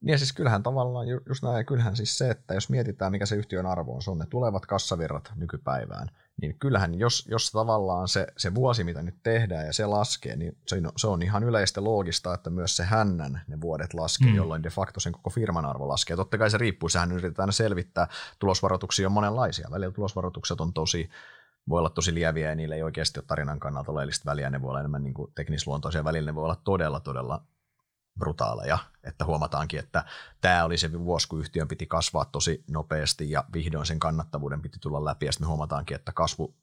[0.00, 3.36] Niin ja siis kyllähän tavallaan just näin, kyllähän siis se, että jos mietitään mikä se
[3.36, 6.08] yhtiön arvo on, se on ne tulevat kassavirrat nykypäivään,
[6.40, 10.56] niin kyllähän jos, jos tavallaan se, se vuosi, mitä nyt tehdään ja se laskee, niin
[10.66, 14.36] se, se on ihan yleistä loogista, että myös se hännän ne vuodet laskee, mm.
[14.36, 16.16] jolloin de facto sen koko firman arvo laskee.
[16.16, 21.10] Totta kai se riippuu, sehän yritetään selvittää, tulosvaroituksia on monenlaisia, välillä tulosvaroitukset on tosi,
[21.68, 24.68] voi olla tosi lieviä ja niillä ei oikeasti ole tarinan kannalta oleellista väliä, ne voi
[24.68, 27.42] olla enemmän niin teknisluontoisia, välillä ne voi olla todella, todella
[28.18, 30.04] brutaaleja, että huomataankin, että
[30.40, 34.78] tämä oli se vuosi, kun yhtiön piti kasvaa tosi nopeasti ja vihdoin sen kannattavuuden piti
[34.78, 36.56] tulla läpi ja sitten me huomataankin, että kasvu,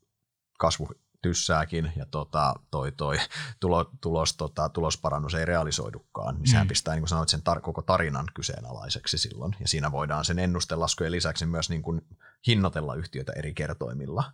[0.60, 0.90] kasvu
[1.22, 3.18] tyssääkin ja tota, toi, toi
[3.60, 6.70] tulo, tulos, tota, tulosparannus ei realisoidukaan, niin sehän mm.
[6.70, 9.56] pistää, niin kuin sanoit, sen tar- koko tarinan kyseenalaiseksi silloin.
[9.60, 12.02] Ja siinä voidaan sen ennustelaskujen lisäksi myös niin kuin
[12.48, 14.32] hinnoitella yhtiötä eri kertoimilla.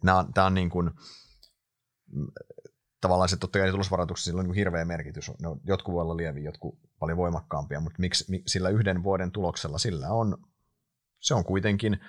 [0.00, 0.90] Tämä on, on niin kuin,
[3.00, 5.30] tavallaan se totta kai tulosvaroituksessa sillä on niin hirveä merkitys.
[5.40, 9.78] Ne on, jotkut voi olla lieviä, jotkut paljon voimakkaampia, mutta miksi, sillä yhden vuoden tuloksella
[9.78, 10.38] sillä on,
[11.20, 12.00] se on kuitenkin,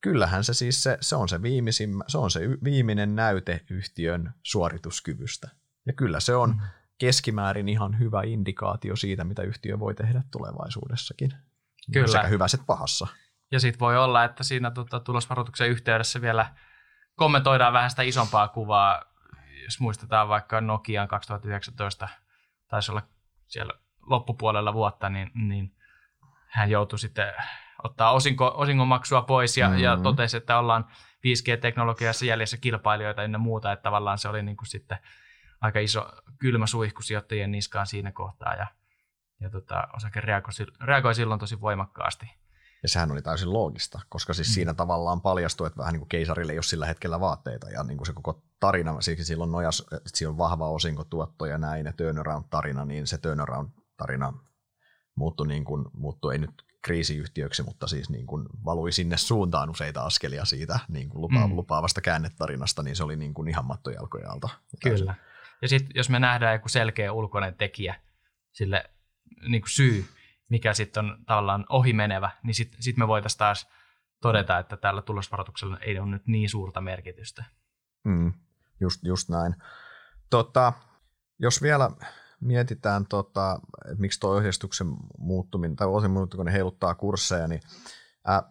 [0.00, 5.48] kyllähän se siis se, se on se, viimeisimmä, se on se viimeinen näyte yhtiön suorituskyvystä.
[5.86, 6.60] Ja kyllä se on mm.
[6.98, 11.34] keskimäärin ihan hyvä indikaatio siitä, mitä yhtiö voi tehdä tulevaisuudessakin.
[11.92, 12.06] Kyllä.
[12.06, 13.06] Sekä hyväset pahassa.
[13.50, 16.54] Ja sitten voi olla, että siinä tota, tulosvaroituksen yhteydessä vielä
[17.16, 19.13] kommentoidaan vähän sitä isompaa kuvaa
[19.64, 22.08] jos muistetaan vaikka Nokian 2019,
[22.68, 23.02] taisi olla
[23.46, 23.72] siellä
[24.06, 25.76] loppupuolella vuotta, niin, niin
[26.46, 27.32] hän joutui sitten
[27.84, 29.82] ottaa osinko, osingonmaksua pois ja, mm-hmm.
[29.82, 30.84] ja totesi, että ollaan
[31.26, 34.98] 5G-teknologiassa jäljessä kilpailijoita ja muuta, että tavallaan se oli niin kuin sitten
[35.60, 38.66] aika iso kylmä suihku sijoittajien niskaan siinä kohtaa ja,
[39.40, 42.26] ja tota, osake reagoi, reagoi silloin tosi voimakkaasti.
[42.84, 44.52] Ja sehän oli täysin loogista, koska siis mm.
[44.52, 47.96] siinä tavallaan paljastui, että vähän niin kuin keisarille ei ole sillä hetkellä vaatteita ja niin
[47.96, 51.92] kuin se koko tarina, siksi silloin nojas, että siinä on vahva osinkotuotto ja näin ja
[51.92, 54.32] turnaround-tarina, niin se turnaround-tarina
[55.14, 56.50] muuttui, niin kuin, muuttui ei nyt
[56.82, 61.56] kriisiyhtiöksi, mutta siis niin kuin valui sinne suuntaan useita askelia siitä niin kuin lupa, mm.
[61.56, 64.48] lupaavasta käännetarinasta, niin se oli niin kuin ihan mattojalkojen alta.
[64.82, 65.14] Kyllä.
[65.62, 67.94] Ja sitten jos me nähdään joku selkeä ulkoinen tekijä,
[68.52, 68.90] sille
[69.48, 70.04] niin kuin syy,
[70.48, 73.68] mikä sitten on tavallaan ohimenevä, niin sitten sit me voitaisiin taas
[74.22, 77.44] todeta, että tällä tulosvaroituksella ei ole nyt niin suurta merkitystä.
[78.04, 78.32] Mm,
[78.80, 79.56] just, just näin.
[80.30, 80.72] Tota,
[81.38, 81.90] jos vielä
[82.40, 84.86] mietitään, tota, että miksi tuo ohjeistuksen
[85.18, 87.60] muuttuminen, tai osin muuttuminen kun ne heiluttaa kursseja, niin
[88.26, 88.42] ää,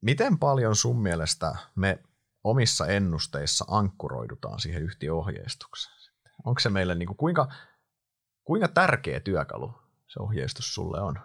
[0.00, 2.02] miten paljon sun mielestä me
[2.44, 5.94] omissa ennusteissa ankkuroidutaan siihen yhtiöohjeistukseen?
[6.44, 7.52] Onko se meille, niin kuin, kuinka,
[8.44, 11.18] kuinka tärkeä työkalu se ohjeistus sulle on?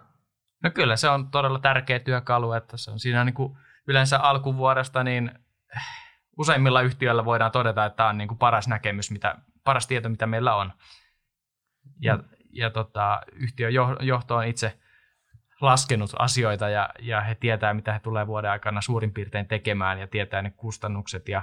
[0.62, 5.04] No kyllä se on todella tärkeä työkalu, että se on siinä niin kuin yleensä alkuvuodesta,
[5.04, 5.30] niin
[6.38, 10.26] useimmilla yhtiöillä voidaan todeta, että tämä on niin kuin paras näkemys, mitä, paras tieto, mitä
[10.26, 10.72] meillä on.
[12.00, 12.24] Ja, mm.
[12.52, 14.78] ja tota, yhtiön johto on itse
[15.60, 20.06] laskenut asioita ja, ja he tietää, mitä he tulee vuoden aikana suurin piirtein tekemään ja
[20.06, 21.42] tietää ne kustannukset ja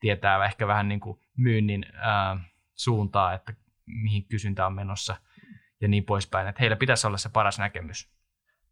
[0.00, 2.36] tietää ehkä vähän niin kuin myynnin ää,
[2.74, 3.54] suuntaa, että
[3.86, 5.16] mihin kysyntä on menossa–
[5.80, 6.48] ja niin poispäin.
[6.48, 8.08] Että heillä pitäisi olla se paras näkemys.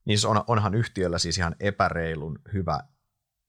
[0.05, 2.81] Niin on, onhan yhtiöllä siis ihan epäreilun hyvä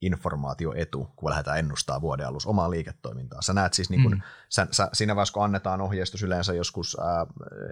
[0.00, 3.42] informaatioetu, kun lähdetään ennustaa vuoden alussa omaa liiketoimintaa.
[3.42, 4.20] Sä näet siis, niin kun, mm.
[4.48, 7.26] sä, sä, siinä vaiheessa, kun annetaan ohjeistus yleensä joskus ää,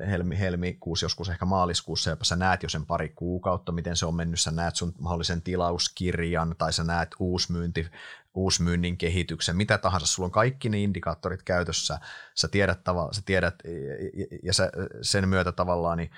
[0.07, 4.15] helmi, helmikuussa, joskus ehkä maaliskuussa, ja sä näet jo sen pari kuukautta, miten se on
[4.15, 7.87] mennyt, sä näet sun mahdollisen tilauskirjan, tai sä näet uusmyynti,
[8.35, 11.99] uusmyynnin kehityksen, mitä tahansa, sulla on kaikki ne indikaattorit käytössä,
[12.35, 14.71] sä tiedät, tava, sä tiedät ja, ja sä,
[15.03, 16.11] sen myötä tavallaan, niin,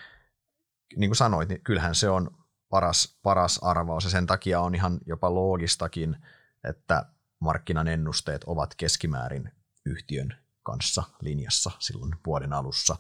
[0.96, 2.39] niin kuin sanoit, niin kyllähän se on
[2.70, 6.16] paras, paras arvaus ja sen takia on ihan jopa loogistakin,
[6.64, 7.06] että
[7.40, 9.52] markkinan ennusteet ovat keskimäärin
[9.86, 12.96] yhtiön kanssa linjassa silloin vuoden alussa.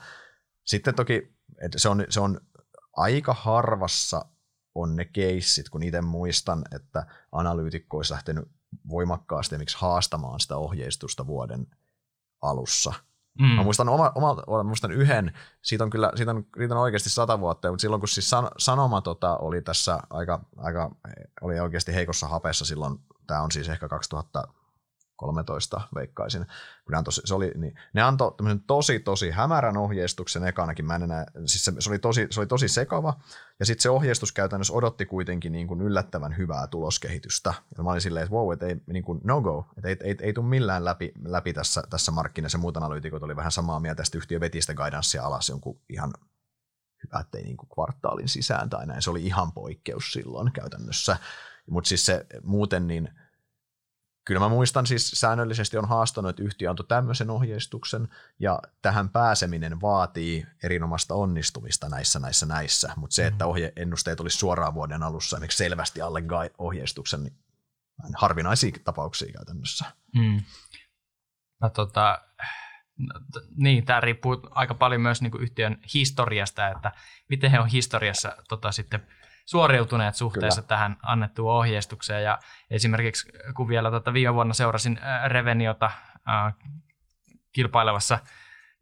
[0.64, 2.40] Sitten toki että se, on, se on
[2.96, 4.24] aika harvassa
[4.74, 8.48] on ne keissit, kun itse muistan, että analyytikko olisi lähtenyt
[8.88, 11.66] voimakkaasti miksi haastamaan sitä ohjeistusta vuoden
[12.42, 12.92] alussa–
[13.38, 13.46] Mm.
[13.46, 17.40] Mä muistan, oma, oma, muistan yhden, siitä on kyllä siitä on, siitä on oikeasti sata
[17.40, 20.90] vuotta, mutta silloin kun siis san, Sanoma tota, oli tässä aika, aika,
[21.40, 24.48] oli oikeasti heikossa hapessa silloin, tämä on siis ehkä 2000,
[25.20, 26.46] 13 veikkaisin,
[26.84, 28.32] kun ne antoi, se, oli, niin, ne antoi
[28.66, 32.46] tosi tosi hämärän ohjeistuksen ekanakin, mä en enää, siis se, se, oli tosi, se oli
[32.46, 33.20] tosi sekava,
[33.58, 38.00] ja sitten se ohjeistus käytännössä odotti kuitenkin niin kuin yllättävän hyvää tuloskehitystä, ja mä olin
[38.00, 40.84] silleen, että wow, että ei, niin kuin no go, että ei, ei, ei tule millään
[40.84, 44.74] läpi, läpi tässä, tässä markkinassa, muut analyytikot oli vähän samaa mieltä, tästä yhtiö veti sitä
[44.74, 46.12] guidancea alas jonkun ihan
[47.04, 51.16] hyvä, ettei niin kuin kvartaalin sisään tai näin, se oli ihan poikkeus silloin käytännössä,
[51.70, 53.08] mutta siis se muuten niin–
[54.24, 59.80] kyllä mä muistan siis säännöllisesti on haastanut, että yhtiö antoi tämmöisen ohjeistuksen, ja tähän pääseminen
[59.80, 63.48] vaatii erinomaista onnistumista näissä, näissä, näissä, mutta se, että mm.
[63.48, 66.22] ohjeennusteet olisi suoraan vuoden alussa esimerkiksi selvästi alle
[66.58, 67.34] ohjeistuksen, niin
[68.16, 69.84] harvinaisia tapauksia käytännössä.
[70.14, 70.42] Mm.
[71.60, 72.22] No, tota,
[73.56, 76.92] niin, tämä riippuu aika paljon myös niin kuin yhtiön historiasta, että
[77.28, 79.06] miten he on historiassa tota, sitten–
[79.50, 80.68] suoriutuneet suhteessa Kyllä.
[80.68, 82.24] tähän annettuun ohjeistukseen.
[82.24, 82.38] Ja
[82.70, 86.54] esimerkiksi kun vielä tota viime vuonna seurasin äh, Reveniota äh,
[87.52, 88.18] kilpailevassa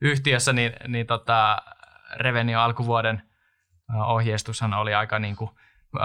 [0.00, 1.62] yhtiössä, niin, niin tota,
[2.16, 3.22] Revenio alkuvuoden
[3.90, 5.50] äh, ohjeistushan oli aika niin kuin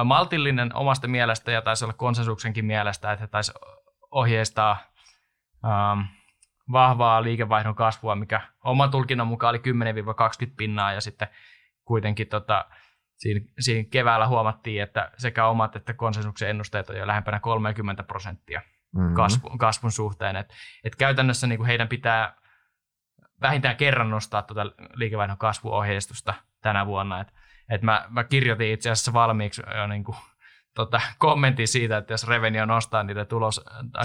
[0.06, 3.52] maltillinen omasta mielestä ja taisi olla konsensuksenkin mielestä, että taisi
[4.12, 4.78] ohjeistaa
[5.66, 6.00] ähm,
[6.72, 9.62] vahvaa liikevaihdon kasvua, mikä oman tulkinnan mukaan oli
[10.48, 11.28] 10-20 pinnaa ja sitten
[11.86, 12.66] kuitenkin tota,
[13.24, 18.62] siinä, siinä keväällä huomattiin, että sekä omat että konsensuksen ennusteet on jo lähempänä 30 prosenttia
[18.96, 19.14] mm-hmm.
[19.14, 20.36] kasvun, kasvun suhteen.
[20.36, 22.38] Et, et käytännössä niin kuin heidän pitää
[23.42, 27.22] vähintään kerran nostaa tuota liikevaihdon kasvuohjeistusta tänä vuonna.
[27.22, 27.34] Et,
[27.70, 30.18] et mä, mä kirjoitin itse asiassa valmiiksi jo niin kuin
[30.74, 33.62] tota, kommentin siitä, että jos Revenio nostaa niitä tulos,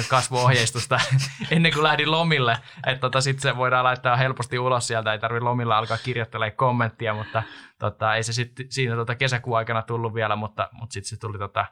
[0.08, 1.00] kasvuohjeistusta
[1.50, 5.44] ennen kuin lähdin lomille, että tota, sitten se voidaan laittaa helposti ulos sieltä, ei tarvitse
[5.44, 7.42] lomilla alkaa kirjoittelemaan kommenttia, mutta
[7.78, 11.38] tota, ei se sitten siinä tota, kesäkuun aikana tullut vielä, mutta, mutta sitten se tuli
[11.38, 11.66] tota,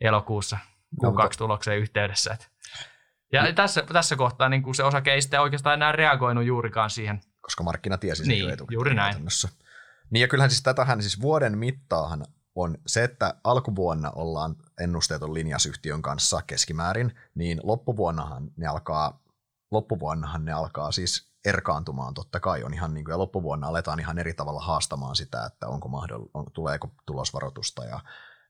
[0.00, 0.58] elokuussa
[1.00, 2.34] q kaksi tulokseen yhteydessä.
[2.34, 2.50] Et.
[3.32, 3.52] Ja no.
[3.52, 7.20] tässä, tässä kohtaa niin se osake ei sitten oikeastaan enää reagoinut juurikaan siihen.
[7.40, 9.16] Koska markkina tiesi sen niin, juuri näin.
[10.10, 12.26] Niin ja kyllähän siis tätähän siis vuoden mittaahan
[12.56, 19.22] on se, että alkuvuonna ollaan ennusteeton linjasyhtiön kanssa keskimäärin, niin loppuvuonnahan ne alkaa,
[19.70, 22.62] loppuvuonnahan ne alkaa siis erkaantumaan totta kai.
[22.62, 26.24] On ihan niin kuin, ja loppuvuonna aletaan ihan eri tavalla haastamaan sitä, että onko mahdoll,
[26.34, 28.00] on, tuleeko tulosvaroitusta ja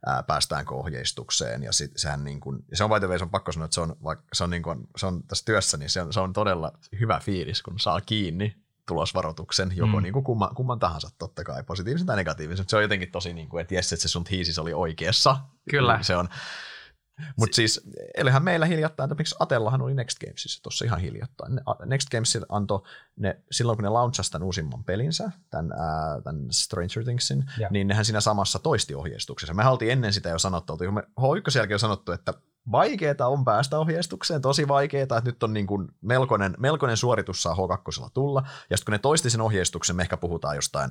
[0.06, 1.62] ää, päästäänkö ohjeistukseen.
[1.62, 3.80] Ja sit, sehän niin kuin, ja se on vaitevei, se on pakko sanoa, että se
[3.80, 6.32] on, vaikka se on, niin kuin, se on tässä työssä, niin se on, se on
[6.32, 10.02] todella hyvä fiilis, kun saa kiinni tulosvaroituksen, joko mm.
[10.02, 12.64] niin kuin kumman, kumman tahansa totta kai, positiivisen tai negatiivisen.
[12.68, 15.36] Se on jotenkin tosi, niin kuin, että jes, että se sun hiisis oli oikeassa.
[15.70, 15.98] Kyllä.
[16.02, 16.28] Se on,
[17.36, 21.60] mutta si- siis, elihän meillä hiljattain, että miksi Atellahan oli Next Gamesissa tuossa ihan hiljattain.
[21.84, 22.82] Next Games antoi,
[23.16, 27.68] ne, silloin kun ne launchasi tämän uusimman pelinsä, tämän, äh, tämän Stranger Thingsin, ja.
[27.70, 29.54] niin nehän siinä samassa toisti ohjeistuksessa.
[29.54, 32.34] Me oltiin ennen sitä jo sanottu, me H1 jälkeen on sanottu, että
[32.72, 37.54] vaikeeta on päästä ohjeistukseen, tosi vaikeeta, että nyt on niin kuin melkoinen, melkoinen suoritus saa
[37.54, 40.90] H2 tulla, ja sitten kun ne toisti sen ohjeistuksen, me ehkä puhutaan jostain,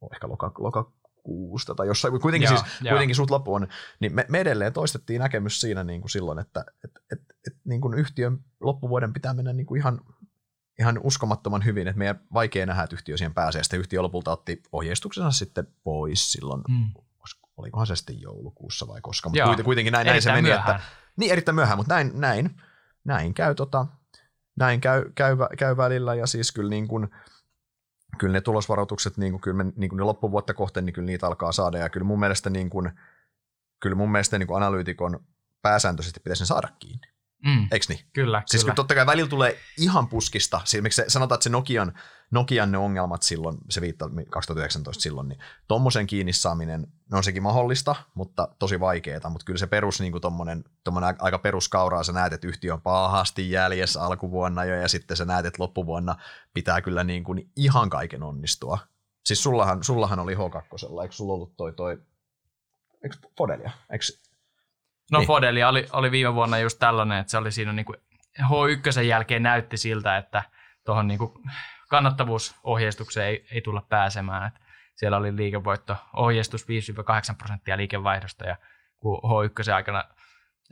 [0.00, 2.92] oh, ehkä loka, lokakuusta tai jossain, kuitenkin joo, siis, joo.
[2.92, 3.68] kuitenkin suut loppu on,
[4.00, 7.80] niin me, me edelleen toistettiin näkemys siinä niin kuin silloin, että et, et, et, niin
[7.80, 10.00] kuin yhtiön loppuvuoden pitää mennä niin kuin ihan,
[10.78, 14.32] ihan uskomattoman hyvin, että meidän vaikea nähdä, että yhtiö siihen pääsee, ja sitten yhtiö lopulta
[14.32, 17.03] otti ohjeistuksensa sitten pois silloin mm
[17.56, 20.76] olikohan se sitten joulukuussa vai koska, mutta Joo, kuitenkin näin, näin se meni, myöhään.
[20.76, 22.60] että, niin erittäin myöhään, mutta näin, näin,
[23.04, 23.86] näin käy, tota,
[24.56, 27.08] näin käy, käy, käy välillä ja siis kyllä niin kuin,
[28.18, 31.26] kyllä ne tulosvaroitukset, niin kuin, kyllä me, niin kuin ne loppuvuotta kohteen, niin kyllä niitä
[31.26, 32.90] alkaa saada ja kyllä mun mielestä, niin kuin,
[33.80, 35.20] kyllä mun mielestä niin kuin analyytikon
[35.62, 37.14] pääsääntöisesti pitäisi ne saada kiinni.
[37.44, 37.68] Mm.
[37.70, 38.00] Eikö niin?
[38.12, 38.72] Kyllä, Siis kyllä.
[38.72, 41.92] kun totta kai välillä tulee ihan puskista, esimerkiksi se, sanotaan, että se Nokian,
[42.30, 47.42] Nokian ne ongelmat silloin, se viittaa 2019 silloin, niin tuommoisen kiinni saaminen, no on sekin
[47.42, 52.12] mahdollista, mutta tosi vaikeaa, mutta kyllä se perus, niin kuin tommonen, tommonen aika peruskauraa, sä
[52.12, 56.16] näet, että yhtiö on pahasti jäljessä alkuvuonna jo, ja sitten sä näet, että loppuvuonna
[56.54, 58.78] pitää kyllä niin kuin ihan kaiken onnistua.
[59.24, 61.98] Siis sullahan, sullahan oli H2, eikö sulla ollut toi, toi
[63.04, 64.04] eikö Fodelia, eikö
[65.12, 65.26] No niin.
[65.26, 67.98] Fodelia oli, oli viime vuonna just tällainen, että se oli siinä niin kuin
[68.40, 70.42] H1 jälkeen näytti siltä, että
[70.84, 71.18] tuohon niin
[71.88, 74.46] kannattavuusohjeistukseen ei, ei tulla pääsemään.
[74.46, 74.60] Että
[74.94, 76.66] siellä oli liikevoitto ohjeistus
[77.32, 78.56] 5-8 prosenttia liikevaihdosta ja
[78.98, 80.04] kun H1 aikana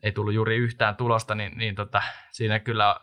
[0.02, 3.00] ei tullut juuri yhtään tulosta, niin, niin tota, siinä kyllä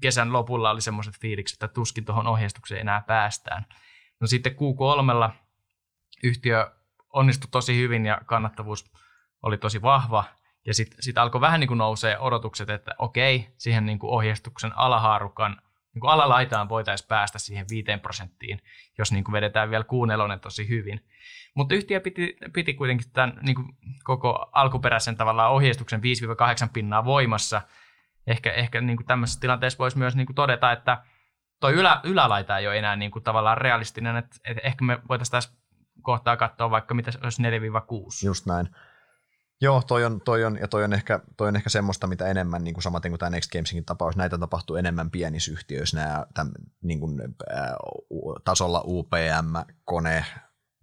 [0.00, 3.66] kesän lopulla oli semmoiset fiilikset, että tuskin tuohon ohjeistukseen enää päästään.
[4.20, 5.32] No sitten Q3
[6.24, 6.70] yhtiö
[7.12, 8.92] onnistui tosi hyvin ja kannattavuus
[9.42, 10.24] oli tosi vahva.
[10.66, 14.78] Ja sitten sit alkoi vähän niin kuin nousee odotukset, että okei, siihen niin kuin ohjeistuksen
[14.78, 15.62] alahaarukan
[15.94, 18.62] niin kuin alalaitaan voitaisiin päästä siihen 5 prosenttiin,
[18.98, 21.00] jos niin kuin vedetään vielä kuunelonen tosi hyvin.
[21.54, 23.68] Mutta yhtiö piti, piti kuitenkin tämän niin kuin
[24.04, 26.02] koko alkuperäisen tavallaan ohjeistuksen 5-8
[26.72, 27.62] pinnaa voimassa.
[28.26, 31.02] Ehkä, ehkä niin kuin tämmöisessä tilanteessa voisi myös niin kuin todeta, että
[31.60, 35.32] tuo ylä, ylälaita ei ole enää niin kuin tavallaan realistinen, että, että ehkä me voitaisiin
[35.32, 35.50] tässä
[36.02, 37.46] kohtaa katsoa vaikka mitä olisi 4-6.
[38.26, 38.68] Just näin.
[39.62, 42.64] Joo, toi on, toi on, ja toi on, ehkä, toi on ehkä semmoista, mitä enemmän,
[42.64, 46.50] niin kuin samaten kuin tämä Next Gamesingin tapaus, näitä tapahtuu enemmän pienissä yhtiöissä, nämä täm,
[46.82, 47.20] niin kuin,
[47.50, 47.76] ää,
[48.44, 50.24] tasolla UPM, Kone,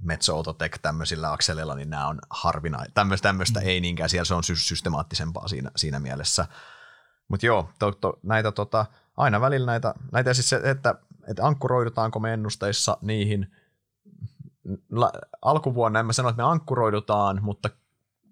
[0.02, 2.92] Metso Autotech tämmöisillä akseleilla, niin nämä on harvinaisia.
[2.94, 3.68] Tämmöistä, tämmöistä mm.
[3.68, 6.48] ei niinkään, siellä se on systemaattisempaa siinä, siinä mielessä.
[7.28, 8.86] Mutta joo, to, to, näitä tota,
[9.18, 10.96] aina välillä näitä, näitä siis se, että,
[11.28, 13.52] että ankkuroidutaanko me ennusteissa niihin,
[14.92, 15.12] la,
[15.42, 17.70] alkuvuonna en mä sano, että me ankkuroidutaan, mutta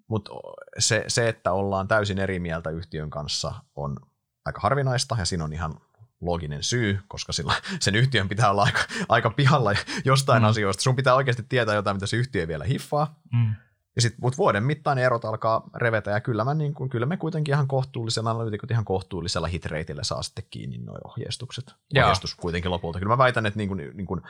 [0.08, 0.30] mutta
[0.78, 3.96] se, se, että ollaan täysin eri mieltä yhtiön kanssa on
[4.44, 5.74] aika harvinaista ja siinä on ihan
[6.20, 9.72] looginen syy, koska sillä, sen yhtiön pitää olla aika, aika pihalla
[10.04, 10.48] jostain mm.
[10.48, 10.82] asioista.
[10.82, 13.20] Sun pitää oikeasti tietää jotain, mitä se yhtiö vielä hiffaa.
[13.32, 13.54] Mm.
[13.96, 17.16] Ja sit, mutta vuoden mittaan erot alkaa revetä, ja kyllä, mä niin kuin, kyllä me
[17.16, 21.74] kuitenkin ihan kohtuullisella, analytikot ihan kohtuullisella hitreitillä saa sitten kiinni nuo ohjeistukset.
[21.94, 22.04] Jaa.
[22.04, 22.98] Ohjeistus kuitenkin lopulta.
[22.98, 24.20] Kyllä mä väitän, että niin kuin, niin kuin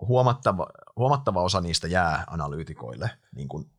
[0.00, 0.66] huomattava,
[0.96, 3.70] huomattava osa niistä jää analyytikoille niin kuin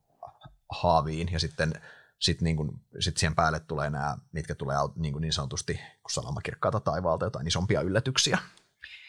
[0.69, 1.73] haaviin ja sitten
[2.19, 6.11] sit niin kuin, sit siihen päälle tulee nämä, mitkä tulee niin, kuin niin sanotusti kun
[6.11, 8.37] salamakirkkaata taivaalta jotain isompia yllätyksiä.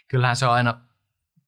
[0.09, 0.81] Kyllähän se on aina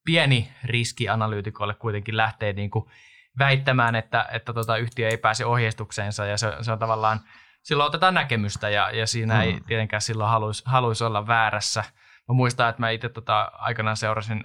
[0.04, 2.90] pieni riski analyytikoille kuitenkin lähtee niin kuin
[3.38, 7.20] väittämään, että, että tota yhtiö ei pääse ohjeistukseensa ja se, se on tavallaan,
[7.62, 9.42] silloin otetaan näkemystä ja, ja siinä hmm.
[9.42, 11.84] ei tietenkään silloin haluaisi haluais olla väärässä.
[12.28, 14.40] Mä muistan, että mä itse tota, aikanaan seurasin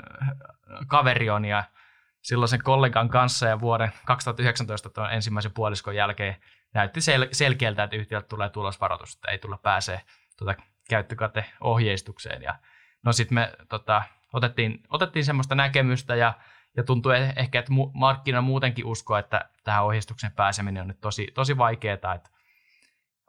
[0.88, 1.64] Kaverionia
[2.26, 6.36] silloin sen kollegan kanssa ja vuoden 2019 tuon ensimmäisen puoliskon jälkeen
[6.74, 10.02] näytti sel- selkeältä, että yhtiöltä tulee tulosvaroitus, että ei tulla pääsee
[10.38, 10.56] tuota
[10.90, 12.42] käyttökateohjeistukseen.
[12.42, 12.56] Ja
[13.04, 16.34] no sitten me tota, otettiin, otettiin semmoista näkemystä ja,
[16.78, 21.02] ja tuntuu e-, ehkä, että mu- markkina muutenkin uskoo, että tähän ohjeistuksen pääseminen on nyt
[21.02, 22.30] tosi, tosi vaikeaa, että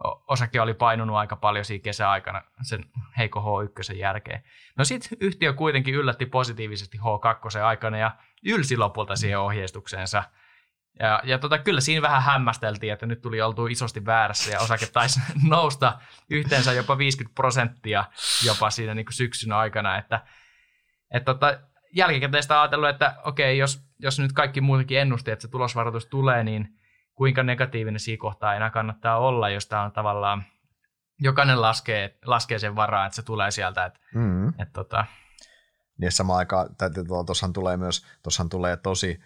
[0.04, 2.84] osake oli painunut aika paljon siinä kesäaikana sen
[3.18, 4.42] heikko H1 jälkeen.
[4.76, 10.22] No sitten yhtiö kuitenkin yllätti positiivisesti H2 aikana ja ylsi lopulta siihen ohjeistukseensa.
[11.00, 14.86] Ja, ja tota, kyllä siinä vähän hämmästeltiin, että nyt tuli oltu isosti väärässä ja osake
[14.86, 15.98] taisi nousta
[16.30, 18.04] yhteensä jopa 50 prosenttia
[18.46, 19.98] jopa siinä niin kuin syksyn aikana.
[19.98, 20.26] Että,
[21.14, 21.58] et tota,
[21.92, 26.44] jälkikäteen sitä ajatellut, että okei, jos, jos nyt kaikki muutenkin ennusti, että se tulosvaroitus tulee,
[26.44, 26.75] niin
[27.16, 30.44] kuinka negatiivinen siinä kohtaa enää kannattaa olla, jos tämä on tavallaan,
[31.20, 33.84] jokainen laskee, laskee sen varaa, että se tulee sieltä.
[33.84, 34.48] Että, mm.
[34.48, 35.06] että, tota,
[35.98, 36.68] niin samaan aikaan,
[37.26, 39.20] tuossahan tulee myös, tuossahan tulee tosi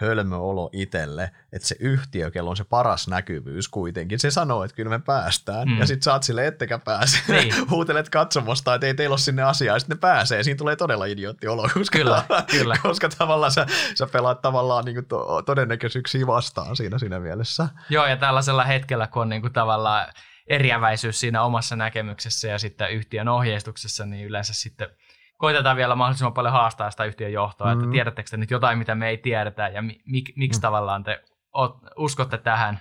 [0.00, 4.74] hölmö olo itselle, että se yhtiö, kello on se paras näkyvyys kuitenkin, se sanoo, että
[4.74, 5.78] kyllä me päästään, mm.
[5.78, 7.54] ja sitten saat sille ettekä pääse, niin.
[7.70, 11.04] huutelet katsomosta, että ei teillä ole sinne asiaa, ja sitten ne pääsee, siinä tulee todella
[11.04, 12.76] idiootti olo, koska, kyllä, kyllä.
[12.82, 17.68] koska tavallaan sä, sä pelaat tavallaan niin to, todennäköisyyksiä vastaan siinä siinä mielessä.
[17.90, 20.06] Joo, ja tällaisella hetkellä, kun on niin kuin tavallaan
[20.46, 24.88] eriäväisyys siinä omassa näkemyksessä ja sitten yhtiön ohjeistuksessa, niin yleensä sitten–
[25.38, 27.80] koitetaan vielä mahdollisimman paljon haastaa sitä yhtiön johtoa, mm.
[27.80, 30.62] että tiedättekö te nyt jotain, mitä me ei tiedetä ja mi- mik- miksi mm.
[30.62, 32.80] tavallaan te oot, uskotte tähän.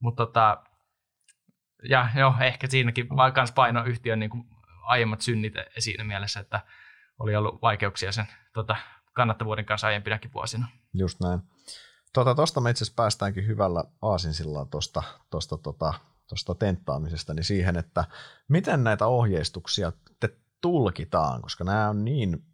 [0.00, 0.62] Mutta tota,
[1.88, 4.44] ja joo, ehkä siinäkin myös paino yhtiön niin kuin
[4.82, 6.60] aiemmat synnit siinä mielessä, että
[7.18, 8.76] oli ollut vaikeuksia sen tota,
[9.12, 10.68] kannattavuuden kanssa aiempinakin vuosina.
[10.94, 11.40] Just näin.
[12.14, 15.94] Tuosta tota, me itse asiassa päästäänkin hyvällä aasinsilla tuosta tosta, tota,
[16.28, 18.04] tosta tenttaamisesta niin siihen, että
[18.48, 19.92] miten näitä ohjeistuksia
[20.60, 22.44] tulkitaan, koska nämä on niin,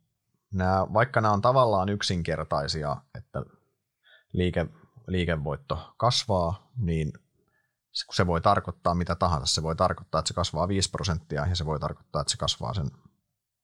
[0.54, 3.42] nämä, vaikka nämä on tavallaan yksinkertaisia, että
[4.32, 4.66] liike,
[5.07, 7.12] liikevoitto kasvaa, niin
[7.92, 9.54] se voi tarkoittaa mitä tahansa.
[9.54, 12.74] Se voi tarkoittaa, että se kasvaa 5 prosenttia ja se voi tarkoittaa, että se kasvaa
[12.74, 12.90] sen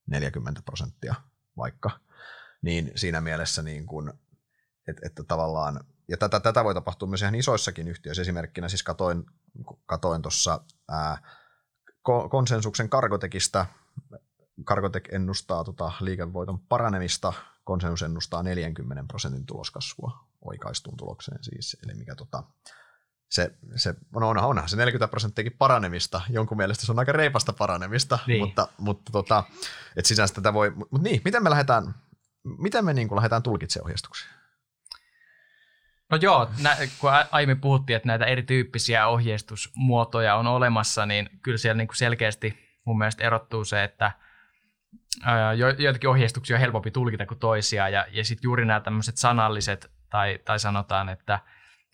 [0.06, 1.14] 40 prosenttia
[1.56, 1.90] vaikka.
[2.62, 4.12] Niin siinä mielessä, niin kuin,
[4.88, 8.22] että, että tavallaan, ja tätä, tätä voi tapahtua myös ihan isoissakin yhtiöissä.
[8.22, 9.26] Esimerkkinä siis katoin,
[9.86, 10.60] katoin tuossa
[12.30, 13.66] konsensuksen karkotekista.
[14.64, 17.32] Karkotek ennustaa tota liikevoiton paranemista,
[17.64, 22.42] konsensus ennustaa 40 prosentin tuloskasvua oikaistuun tulokseen siis, eli mikä tota,
[23.30, 27.52] se, se no onhan, onhan se 40 prosenttiakin paranemista, jonkun mielestä se on aika reipasta
[27.52, 28.40] paranemista, niin.
[28.40, 29.44] mutta, mutta tota,
[29.96, 31.94] et sinänsä tätä voi, mutta niin, miten me lähdetään,
[32.58, 34.28] miten me niin kuin lähdetään tulkitsemaan ohjeistuksia?
[36.10, 41.78] No joo, nä, kun aiemmin puhuttiin, että näitä erityyppisiä ohjeistusmuotoja on olemassa, niin kyllä siellä
[41.78, 44.12] niin kuin selkeästi mun mielestä erottuu se, että
[45.58, 49.90] jo, joitakin ohjeistuksia on helpompi tulkita kuin toisia, ja, ja sitten juuri nämä tämmöiset sanalliset,
[50.10, 51.40] tai, tai sanotaan, että–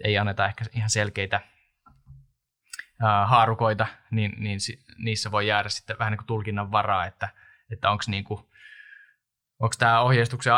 [0.04, 1.40] ei anneta ehkä ihan selkeitä
[3.02, 7.28] ää, haarukoita, niin, niin si, niissä voi jäädä sitten vähän niin kuin tulkinnan varaa, että,
[7.72, 8.40] että onko niin kuin,
[9.60, 10.52] onko tämä ohjeistuksen,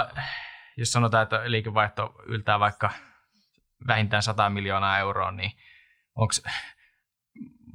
[0.76, 2.90] jos sanotaan, että liikevaihto yltää vaikka
[3.86, 5.52] vähintään 100 miljoonaa euroa, niin
[6.14, 6.32] onko,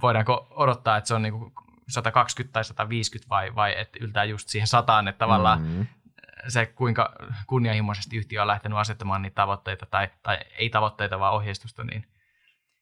[0.02, 1.54] voidaanko odottaa, että se on niin kuin
[1.90, 5.86] 120 tai 150 vai, vai että yltää just siihen sataan, että tavallaan mm-hmm
[6.48, 7.16] se, kuinka
[7.48, 12.08] kunnianhimoisesti yhtiö on lähtenyt asettamaan niitä tavoitteita, tai, tai ei tavoitteita, vaan ohjeistusta, niin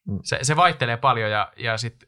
[0.08, 0.20] mm.
[0.24, 2.04] se, se vaihtelee paljon, ja, ja sit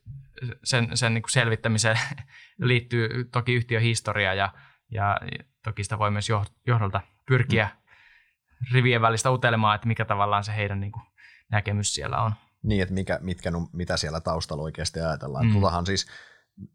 [0.64, 2.00] sen, sen niin kuin selvittämiseen
[2.58, 4.54] liittyy toki yhtiön historia, ja,
[4.92, 5.20] ja
[5.64, 6.30] toki sitä voi myös
[6.68, 8.74] johdolta pyrkiä mm.
[8.74, 11.04] rivien välistä utelemaan, että mikä tavallaan se heidän niin kuin,
[11.52, 12.34] näkemys siellä on.
[12.64, 15.46] Niin, että mikä, mitkä, mitä siellä taustalla oikeasti ajatellaan.
[15.46, 15.54] Mm.
[15.54, 16.08] Tullahan siis,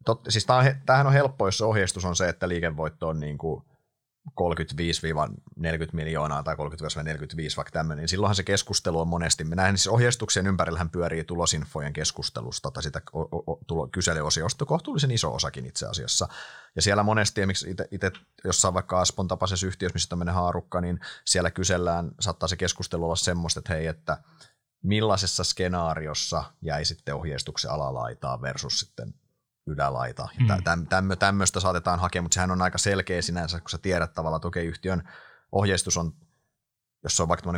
[0.04, 0.46] tot, siis
[0.86, 3.62] tämähän on helppo, jos ohjeistus on se, että liikevoitto on niin kuin
[4.30, 4.32] 35-40
[5.92, 6.58] miljoonaa tai 30-45
[7.56, 11.92] vaikka tämmöinen, niin silloinhan se keskustelu on monesti, me näen siis ohjeistuksen ympärillähän pyörii tulosinfojen
[11.92, 13.02] keskustelusta tai sitä
[13.92, 16.28] kyselyosiosta kohtuullisen iso osakin itse asiassa.
[16.76, 18.12] Ja siellä monesti, miksi itse
[18.44, 23.16] jossain vaikka Aspon tapaisessa yhtiössä, missä tämmöinen haarukka, niin siellä kysellään, saattaa se keskustelu olla
[23.16, 24.18] semmoista, että hei, että
[24.82, 29.14] millaisessa skenaariossa jäi sitten ohjeistuksen alalaitaa versus sitten
[29.70, 30.28] ylälaita.
[30.40, 30.46] Mm.
[30.88, 34.48] Täm, tämmöistä saatetaan hakea, mutta sehän on aika selkeä sinänsä, kun sä tiedät tavallaan, että
[34.48, 35.08] okei, yhtiön
[35.52, 36.12] ohjeistus on,
[37.04, 37.52] jos se on vaikka 30-45,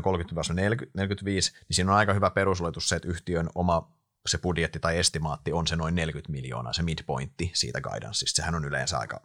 [1.25, 5.67] niin siinä on aika hyvä perusoletus se, että yhtiön oma se budjetti tai estimaatti on
[5.67, 8.37] se noin 40 miljoonaa, se midpointti siitä guidanceista.
[8.37, 9.21] Sehän on yleensä aika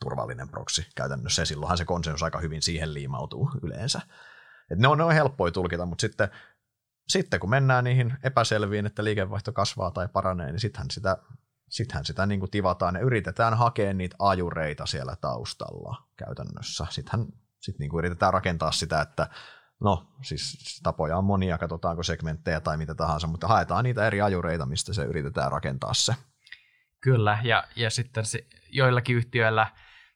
[0.00, 4.00] turvallinen proksi käytännössä, ja silloinhan se konsensus aika hyvin siihen liimautuu yleensä.
[4.70, 6.28] Et ne, on, ne on helppoja tulkita, mutta sitten,
[7.08, 11.16] sitten kun mennään niihin epäselviin, että liikevaihto kasvaa tai paranee, niin sittenhän sitä
[11.68, 16.86] sittenhän sitä niin kuin tivataan ja yritetään hakea niitä ajureita siellä taustalla käytännössä.
[16.90, 17.26] Sittenhän
[17.60, 19.28] sit niin kuin yritetään rakentaa sitä, että
[19.80, 24.66] no siis tapoja on monia, katsotaanko segmenttejä tai mitä tahansa, mutta haetaan niitä eri ajureita,
[24.66, 26.14] mistä se yritetään rakentaa se.
[27.00, 29.66] Kyllä, ja, ja sitten se, joillakin yhtiöillä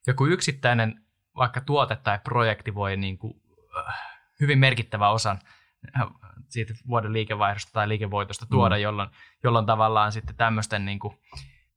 [0.07, 3.43] joku yksittäinen vaikka tuote tai projekti voi niin kuin,
[3.79, 3.95] äh,
[4.41, 5.39] hyvin merkittävä osan
[6.49, 8.83] siitä vuoden liikevaihdosta tai liikevoitosta tuoda, mm.
[8.83, 9.11] jolloin,
[9.45, 11.19] jolloin tavallaan sitten tämmöisten niin kuin,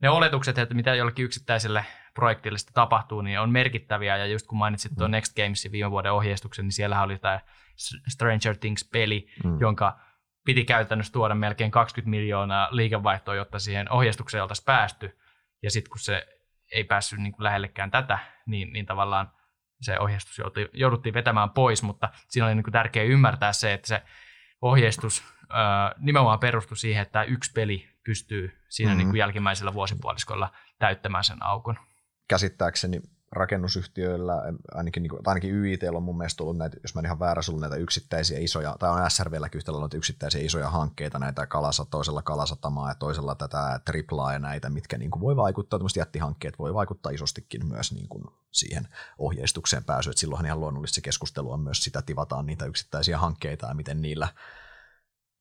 [0.01, 4.17] ne oletukset, että mitä jollekin yksittäiselle projektille tapahtuu, niin on merkittäviä.
[4.17, 5.11] Ja just kun mainitsit tuon mm.
[5.11, 7.39] Next Gamesin viime vuoden ohjeistuksen, niin siellä oli tämä
[8.07, 9.59] Stranger Things-peli, mm.
[9.59, 9.99] jonka
[10.45, 15.19] piti käytännössä tuoda melkein 20 miljoonaa liikevaihtoa, jotta siihen ohjeistukseen oltaisiin päästy.
[15.63, 16.27] Ja sitten kun se
[16.71, 19.31] ei päässyt niin kuin lähellekään tätä, niin, niin tavallaan
[19.81, 20.41] se ohjeistus
[20.73, 24.01] jouduttiin vetämään pois, mutta siinä oli niin kuin tärkeää ymmärtää se, että se
[24.61, 25.57] ohjeistus äh,
[25.97, 28.97] nimenomaan perustui siihen, että yksi peli pystyy siinä mm-hmm.
[28.97, 31.79] niin kuin jälkimmäisellä vuosipuoliskolla täyttämään sen aukon.
[32.27, 33.01] Käsittääkseni
[33.35, 34.33] rakennusyhtiöillä,
[34.73, 37.19] ainakin, niin kuin, tai ainakin YIT on mun mielestä ollut näitä, jos mä en ihan
[37.19, 41.85] väärä, ollut näitä yksittäisiä isoja, tai on SRVlläkin yhtä lailla yksittäisiä isoja hankkeita, näitä kalasa,
[41.85, 46.59] toisella kalasatamaa ja toisella tätä triplaa ja näitä, mitkä niin kuin voi vaikuttaa, tämmöiset jättihankkeet
[46.59, 51.51] voi vaikuttaa isostikin myös niin kuin siihen ohjeistukseen pääsyyn, että silloinhan ihan luonnollisesti se keskustelu
[51.51, 54.27] on myös sitä, tivataan niitä yksittäisiä hankkeita ja miten niillä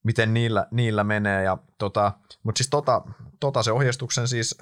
[0.04, 1.42] miten niillä, niillä menee.
[1.42, 3.02] Ja tota, mutta siis tota,
[3.40, 4.58] tota se ohjeistuksen siis,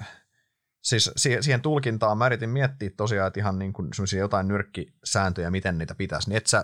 [0.83, 5.95] siis siihen tulkintaan mä yritin miettiä tosiaan, että ihan niin kuin jotain nyrkkisääntöjä, miten niitä
[5.95, 6.63] pitäisi, niin et sä,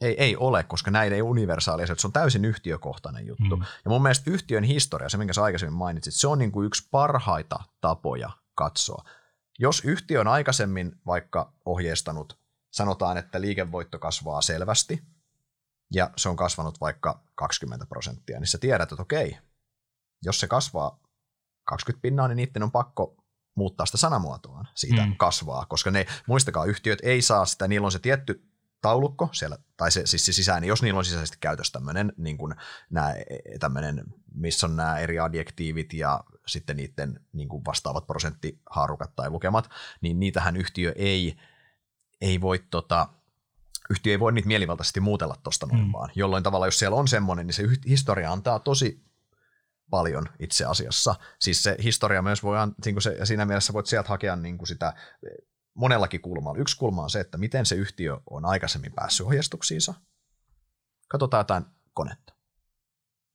[0.00, 3.56] ei, ei ole, koska näin ei universaalia, se on täysin yhtiökohtainen juttu.
[3.56, 3.62] Mm.
[3.84, 6.88] Ja mun mielestä yhtiön historia, se minkä sä aikaisemmin mainitsit, se on niin kuin yksi
[6.90, 9.04] parhaita tapoja katsoa.
[9.58, 12.38] Jos yhtiö on aikaisemmin vaikka ohjeistanut,
[12.72, 15.02] sanotaan, että liikevoitto kasvaa selvästi,
[15.94, 19.38] ja se on kasvanut vaikka 20 prosenttia, niin sä tiedät, että okei,
[20.22, 21.00] jos se kasvaa
[21.64, 23.16] 20 pinnaa, niin niiden on pakko
[23.56, 25.16] muuttaa sitä sanamuotoa siitä mm.
[25.16, 28.46] kasvaa, koska ne, muistakaa, yhtiöt ei saa sitä, niillä on se tietty
[28.82, 32.54] taulukko siellä, tai se, siis se sisäinen, jos niillä on sisäisesti käytössä tämmöinen, niin kuin
[32.90, 33.14] nämä,
[33.60, 34.04] tämmöinen,
[34.34, 40.20] missä on nämä eri adjektiivit ja sitten niiden niin kuin vastaavat prosenttihaarukat tai lukemat, niin
[40.20, 41.36] niitähän yhtiö ei,
[42.20, 43.08] ei voi tota,
[43.90, 45.92] yhtiö ei voi niitä mielivaltaisesti muutella tuosta noin mm.
[45.92, 49.06] vaan, jolloin tavallaan jos siellä on semmoinen, niin se historia antaa tosi
[49.90, 51.14] paljon itse asiassa.
[51.38, 54.68] Siis se historia myös voi, niin se, ja siinä mielessä voit sieltä hakea niin kuin
[54.68, 54.92] sitä
[55.74, 56.60] monellakin kulmalla.
[56.60, 59.94] Yksi kulma on se, että miten se yhtiö on aikaisemmin päässyt ohjeistuksiinsa.
[61.08, 61.64] Katsotaan jotain
[61.94, 62.36] konetta.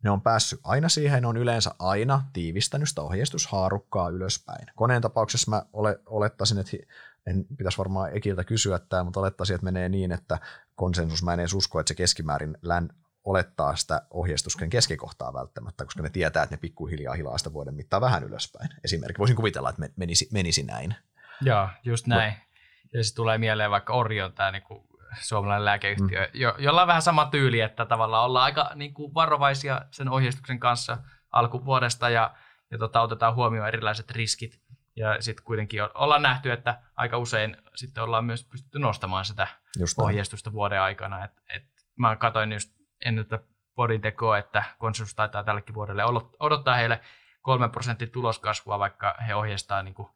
[0.04, 4.68] Ne on päässyt aina siihen, ne on yleensä aina tiivistänyt sitä ohjeistushaarukkaa ylöspäin.
[4.76, 6.78] Koneen tapauksessa mä ole, olettaisin, että
[7.26, 10.40] en pitäisi varmaan Ekiltä kysyä tämä, mutta olettaisin, että menee niin, että
[10.76, 12.90] konsensus, mä en edes usko, että se keskimäärin län,
[13.24, 18.02] olettaa sitä ohjeistuksen keskikohtaa välttämättä, koska ne tietää, että ne pikkuhiljaa hilaa sitä vuoden mittaan
[18.02, 18.70] vähän ylöspäin.
[18.84, 20.96] Esimerkiksi voisin kuvitella, että menisi, menisi näin.
[21.42, 22.34] Joo, just näin.
[22.94, 24.88] Ja se tulee mieleen vaikka Orion, tämä niin kuin
[25.22, 26.40] suomalainen lääkeyhtiö, mm.
[26.40, 30.60] jo, jolla on vähän sama tyyli, että tavallaan ollaan aika niin kuin varovaisia sen ohjeistuksen
[30.60, 30.98] kanssa
[31.32, 32.36] alkuvuodesta ja,
[32.72, 34.62] ja tota, otetaan huomioon erilaiset riskit.
[34.96, 39.48] Ja sitten kuitenkin ollaan nähty, että aika usein sitten ollaan myös pystytty nostamaan sitä
[39.80, 41.26] just ohjeistusta vuoden aikana.
[41.26, 41.64] Et, et
[41.96, 43.44] mä katsoin just ennen tätä
[43.76, 46.04] podin tekoa, että konsensus taitaa tällekin vuodelle
[46.40, 47.02] odottaa heille
[47.42, 50.08] 3 prosentin tuloskasvua, vaikka he ohjeistaa, niin kuin,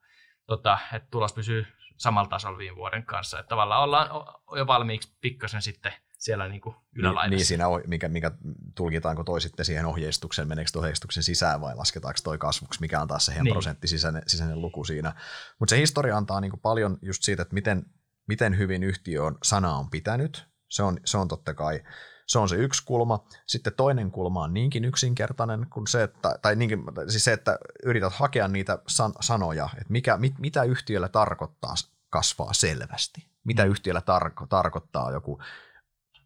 [0.46, 1.66] tota, että tulos pysyy
[1.98, 3.40] samalla tasolla viime vuoden kanssa.
[3.40, 4.10] Että tavallaan ollaan
[4.58, 7.36] jo valmiiksi pikkasen sitten siellä niin kuin ylälaidassa.
[7.36, 8.32] Niin, siinä, mikä, mikä
[8.76, 13.08] tulkitaanko toi sitten siihen ohjeistukseen, meneekö toi ohjeistuksen sisään vai lasketaanko toi kasvuksi, mikä on
[13.08, 13.54] taas se niin.
[13.54, 15.14] prosentti sisäinen, sisäinen luku siinä.
[15.60, 17.86] Mutta se historia antaa niin kuin paljon just siitä, että miten,
[18.28, 20.48] miten hyvin yhtiö on, sana on pitänyt.
[20.70, 21.84] Se on, se on totta kai
[22.28, 23.26] se on se yksi kulma.
[23.48, 28.14] Sitten toinen kulma on niinkin yksinkertainen kuin se, että, tai niinkin, siis se, että yrität
[28.14, 31.74] hakea niitä san, sanoja, että mikä, mit, mitä yhtiöllä tarkoittaa
[32.10, 33.28] kasvaa selvästi.
[33.44, 33.72] Mitä mm.
[33.72, 35.42] yhtiöllä tarko, tarkoittaa joku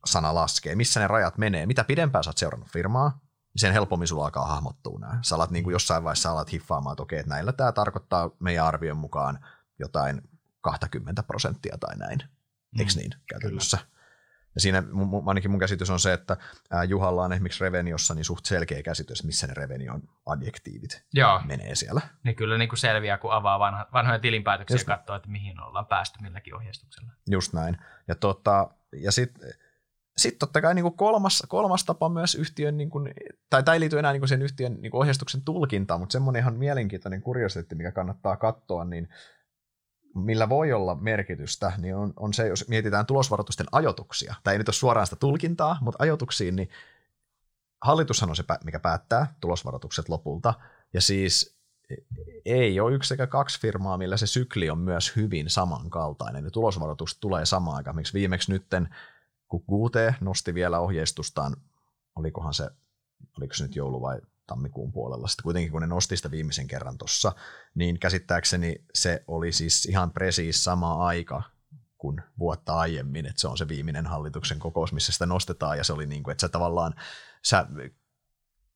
[0.06, 1.66] sana laskee, missä ne rajat menee.
[1.66, 3.10] Mitä pidempään sä oot seurannut firmaa,
[3.54, 5.20] niin sen helpommin sulla alkaa hahmottua nämä.
[5.22, 8.66] Sä alat niin kuin jossain vaiheessa alat hiffaamaan, että okei, että näillä tämä tarkoittaa meidän
[8.66, 9.46] arvion mukaan
[9.80, 10.22] jotain
[10.62, 12.24] 20 prosenttia tai näin.
[12.80, 13.78] Eikö mm, niin käytännössä?
[13.78, 13.99] Kyllä.
[14.60, 14.84] Ja siinä
[15.26, 16.38] ainakin mun käsitys on se, että
[16.88, 21.42] Juhalla on esimerkiksi Reveniossa niin suht selkeä käsitys, missä ne Revenion adjektiivit Joo.
[21.46, 22.02] menee siellä.
[22.24, 25.60] Niin kyllä niin kuin selviää, kun avaa vanha, vanhoja tilinpäätöksiä Just ja katsoo, että mihin
[25.60, 27.12] ollaan päästy milläkin ohjeistuksella.
[27.30, 27.78] Just näin.
[28.08, 29.54] Ja, tota, ja sitten
[30.18, 33.14] sitten totta kai niin kuin kolmas, kolmas tapa myös yhtiön, niin kuin,
[33.50, 36.40] tai tämä ei liity enää niin kuin sen yhtiön niin kuin ohjeistuksen tulkintaan, mutta semmoinen
[36.40, 39.10] ihan mielenkiintoinen kuriositeetti, mikä kannattaa katsoa, niin
[40.16, 44.68] millä voi olla merkitystä, niin on, on se, jos mietitään tulosvaroitusten ajotuksia, tai ei nyt
[44.68, 46.70] ole suoraan sitä tulkintaa, mutta ajotuksiin, niin
[47.82, 50.54] hallitushan on se, mikä päättää tulosvaroitukset lopulta,
[50.94, 51.60] ja siis
[52.46, 57.20] ei ole yksi sekä kaksi firmaa, millä se sykli on myös hyvin samankaltainen, ja tulosvaroitus
[57.20, 57.96] tulee samaan aikaan.
[57.96, 58.96] Miksi viimeksi nytten,
[59.48, 61.56] kun QT nosti vielä ohjeistustaan,
[62.16, 62.70] olikohan se,
[63.38, 65.28] oliko se nyt joulu vai tammikuun puolella.
[65.28, 67.32] Sitten kuitenkin kun ne nosti sitä viimeisen kerran tuossa,
[67.76, 71.44] niin käsittääkseni se oli siis ihan presiis sama aika
[71.98, 75.94] kuin vuotta aiemmin, että se on se viimeinen hallituksen kokous, missä sitä nostetaan, ja se
[75.94, 76.96] oli niin kuin, että sä tavallaan,
[77.46, 77.66] sä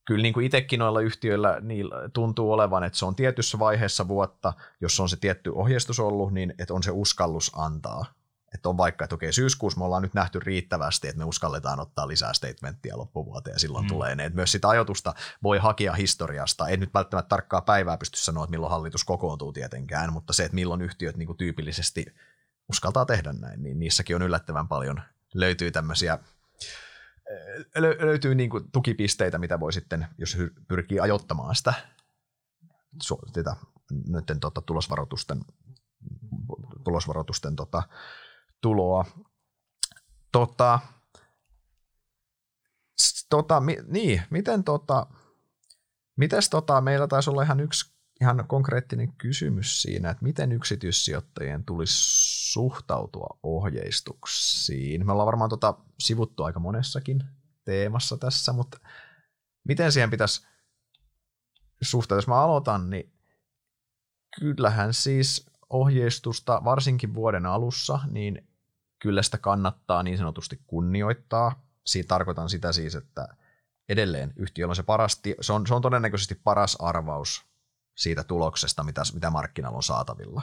[0.06, 4.54] kyllä niin kuin itsekin noilla yhtiöillä niin tuntuu olevan, että se on tietyssä vaiheessa vuotta,
[4.82, 8.06] jos on se tietty ohjeistus ollut, niin että on se uskallus antaa
[8.54, 12.08] että on vaikka, että okei, syyskuussa me ollaan nyt nähty riittävästi, että me uskalletaan ottaa
[12.08, 13.90] lisää statementtia loppuvuoteen ja silloin mm.
[13.90, 14.26] tulee ne.
[14.26, 16.68] Että myös sitä ajoitusta voi hakea historiasta.
[16.68, 20.56] En nyt välttämättä tarkkaa päivää pysty sanoa, että milloin hallitus kokoontuu tietenkään, mutta se, että
[20.56, 22.06] milloin yhtiöt niin kuin tyypillisesti
[22.70, 25.02] uskaltaa tehdä näin, niin niissäkin on yllättävän paljon.
[25.34, 26.20] Löytyy tämmöisiä
[27.80, 30.38] lö- löytyy niin kuin tukipisteitä, mitä voi sitten, jos
[30.68, 31.74] pyrkii ajottamaan sitä,
[33.36, 33.56] sitä
[34.40, 35.40] tota, tulosvaroitusten,
[36.84, 37.84] tulosvaroitusten tota,
[38.64, 39.06] tuloa.
[40.32, 40.80] Tota,
[43.30, 45.08] tota, mi, niin, miten tota,
[46.16, 51.94] mites tota, meillä taisi olla ihan yksi ihan konkreettinen kysymys siinä, että miten yksityissijoittajien tulisi
[52.52, 55.06] suhtautua ohjeistuksiin.
[55.06, 57.24] Me ollaan varmaan tota sivuttu aika monessakin
[57.66, 58.80] teemassa tässä, mutta
[59.68, 60.48] miten siihen pitäisi
[61.82, 62.18] suhtautua?
[62.18, 63.14] Jos mä aloitan, niin
[64.40, 68.48] kyllähän siis ohjeistusta, varsinkin vuoden alussa, niin
[69.04, 71.62] kyllä sitä kannattaa niin sanotusti kunnioittaa.
[71.86, 73.28] Siitä tarkoitan sitä siis, että
[73.90, 77.46] edelleen yhtiöllä on se, paras, se, on, se on todennäköisesti paras arvaus
[77.98, 80.42] siitä tuloksesta, mitä, mitä markkinalla on saatavilla.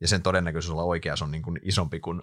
[0.00, 2.22] Ja sen todennäköisyys olla oikea on niin kuin isompi kuin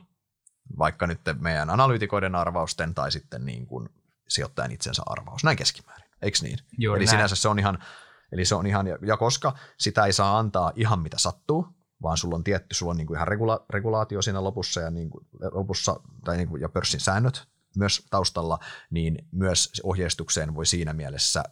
[0.77, 3.89] vaikka nyt meidän analyytikoiden arvausten tai sitten niin kuin
[4.27, 5.43] sijoittajan itsensä arvaus.
[5.43, 6.59] Näin keskimäärin, eikö niin?
[6.77, 7.17] Juuri Eli näin.
[7.17, 7.83] sinänsä se on ihan,
[8.31, 11.67] eli se on ihan, ja koska sitä ei saa antaa ihan mitä sattuu,
[12.01, 15.09] vaan sulla on tietty, sulla on niin kuin ihan regula- regulaatio siinä lopussa ja, niin
[15.09, 20.93] kuin, lopussa, tai niin kuin, ja pörssin säännöt myös taustalla, niin myös ohjeistukseen voi siinä
[20.93, 21.43] mielessä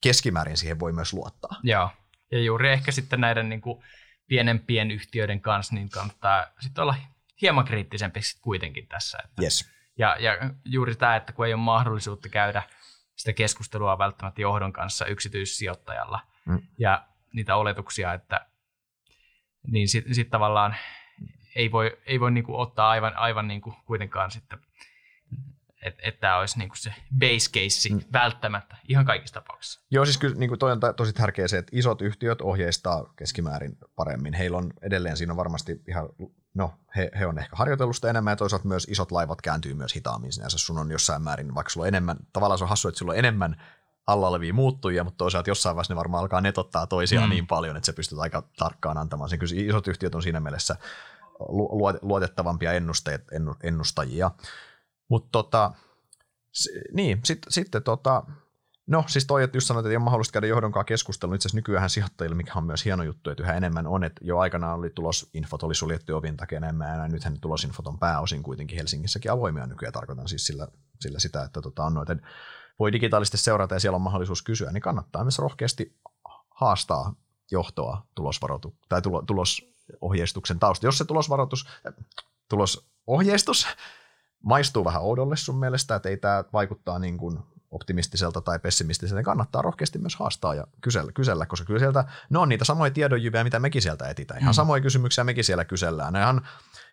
[0.00, 1.60] keskimäärin siihen voi myös luottaa.
[1.62, 1.90] Joo,
[2.32, 3.84] ja juuri ehkä sitten näiden niin kuin
[4.26, 6.94] pienempien yhtiöiden kanssa, niin kannattaa sitten olla
[7.42, 9.18] hieman kriittisempi kuitenkin tässä.
[9.24, 9.70] Että yes.
[9.98, 10.32] ja, ja
[10.64, 12.62] juuri tämä, että kun ei ole mahdollisuutta käydä
[13.16, 16.62] sitä keskustelua välttämättä johdon kanssa yksityissijoittajalla mm.
[16.78, 18.46] ja niitä oletuksia, että
[19.70, 20.76] niin sitten sit tavallaan
[21.54, 24.58] ei voi, ei voi niinku ottaa aivan, aivan niinku kuitenkaan sitten
[25.82, 28.00] että et tämä olisi niinku se base case mm.
[28.12, 29.80] välttämättä ihan kaikissa tapauksissa.
[29.90, 34.34] Joo, siis kyllä niin toi on tosi tärkeää se, että isot yhtiöt ohjeistaa keskimäärin paremmin.
[34.34, 36.08] Heillä on edelleen, siinä on varmasti ihan,
[36.54, 40.32] no he, he on ehkä harjoitellusta enemmän ja toisaalta myös isot laivat kääntyy myös hitaammin
[40.32, 40.58] sinänsä.
[40.58, 43.18] Sun on jossain määrin, vaikka sulla on enemmän, tavallaan se on hassu, että sulla on
[43.18, 43.62] enemmän
[44.08, 47.30] alla olevia muuttujia, mutta toisaalta jossain vaiheessa ne varmaan alkaa netottaa toisiaan mm.
[47.30, 49.38] niin paljon, että se pystyt aika tarkkaan antamaan sen.
[49.38, 50.76] Kyllä isot yhtiöt on siinä mielessä
[52.02, 52.72] luotettavampia
[53.62, 54.30] ennustajia.
[55.08, 55.72] Mutta tota,
[56.92, 58.22] niin, sitten sit, tota,
[58.86, 61.58] no siis toi, että just sanoit, että ei ole mahdollista käydä johdonkaan keskustelua, itse asiassa
[61.58, 64.90] nykyään sijoittajille, mikä on myös hieno juttu, että yhä enemmän on, että jo aikanaan oli
[64.90, 69.92] tulosinfot, oli suljettu ovin takia enemmän, ja nythän tulosinfot on pääosin kuitenkin Helsingissäkin avoimia nykyään,
[69.92, 70.68] tarkoitan siis sillä,
[71.00, 72.22] sillä sitä, että tota, on noiden,
[72.78, 75.96] voi digitaalisesti seurata ja siellä on mahdollisuus kysyä, niin kannattaa myös rohkeasti
[76.50, 77.14] haastaa
[77.50, 80.86] johtoa tulosvaroitu, tai tulo, tulosohjeistuksen tausta.
[80.86, 81.68] Jos se tulosvaroitus,
[82.48, 83.66] tulosohjeistus
[84.42, 87.38] maistuu vähän oudolle sun mielestä, että ei tämä vaikuttaa niin kuin
[87.70, 92.38] optimistiselta tai pessimistiseltä, niin kannattaa rohkeasti myös haastaa ja kysellä, kysellä koska kyllä sieltä, ne
[92.38, 94.40] on niitä samoja tiedonjyviä, mitä mekin sieltä etitään.
[94.40, 94.54] Ihan mm.
[94.54, 96.12] samoja kysymyksiä mekin siellä kysellään.
[96.12, 96.48] Ne ihan,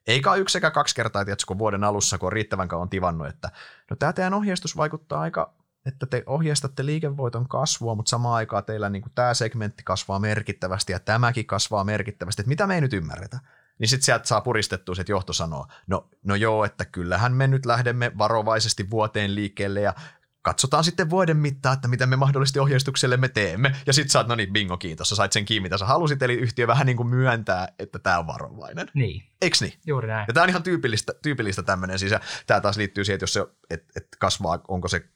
[0.08, 3.52] eikä yksi sekä kaksi kertaa, tiedätkö, kun vuoden alussa, kun on riittävän kauan tivannut, että
[3.90, 5.54] no tämä teidän ohjeistus vaikuttaa aika
[5.86, 10.92] että te ohjeistatte liikevoiton kasvua, mutta samaan aikaan teillä niin kuin tämä segmentti kasvaa merkittävästi
[10.92, 13.40] ja tämäkin kasvaa merkittävästi, että mitä me ei nyt ymmärretä.
[13.80, 17.66] Niin sitten sieltä saa puristettua, että johto sanoo, no, no joo, että kyllähän me nyt
[17.66, 19.94] lähdemme varovaisesti vuoteen liikkeelle ja
[20.42, 23.76] katsotaan sitten vuoden mittaan, että mitä me mahdollisesti ohjeistukselle me teemme.
[23.86, 26.34] Ja sitten saat, no niin, bingo, kiitos, sä sait sen kiinni, mitä sä halusit, eli
[26.34, 28.88] yhtiö vähän niin kuin myöntää, että tämä on varovainen.
[28.94, 29.24] Niin.
[29.42, 29.74] Eiks niin?
[29.86, 30.26] Juuri näin.
[30.28, 32.14] Ja tämä on ihan tyypillistä, tyypillistä tämmöinen, siis
[32.48, 35.10] tämä taas liittyy siihen, että jos se et, et kasvaa, onko se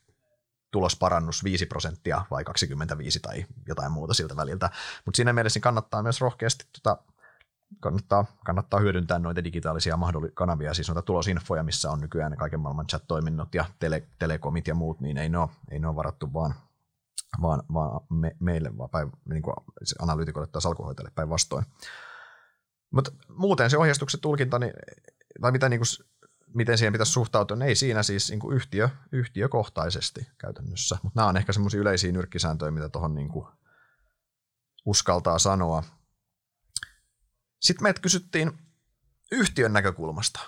[0.71, 4.69] tulosparannus 5 prosenttia vai 25 tai jotain muuta siltä väliltä.
[5.05, 6.97] Mutta siinä mielessä kannattaa myös rohkeasti tota,
[7.79, 9.99] kannattaa, kannattaa hyödyntää noita digitaalisia
[10.33, 14.99] kanavia, siis noita tulosinfoja, missä on nykyään kaiken maailman chat-toiminnot ja tele, telekomit ja muut,
[14.99, 16.53] niin ei ne ole, ei ne ole varattu vaan,
[17.41, 19.53] vaan, vaan me, meille, vaan päin, niin kuin
[19.99, 21.65] analyytikolle tai salkuhoitajille päinvastoin.
[22.91, 24.73] Mutta muuten se ohjeistuksen tulkinta, niin,
[25.41, 26.07] tai mitä niin kuin,
[26.53, 30.97] miten siihen pitäisi suhtautua, niin ei siinä siis niin kuin yhtiö, yhtiökohtaisesti käytännössä.
[31.03, 33.29] Mutta nämä on ehkä semmoisia yleisiä nyrkkisääntöjä, mitä tuohon niin
[34.85, 35.83] uskaltaa sanoa.
[37.59, 38.51] Sitten meitä kysyttiin
[39.31, 40.39] yhtiön näkökulmasta.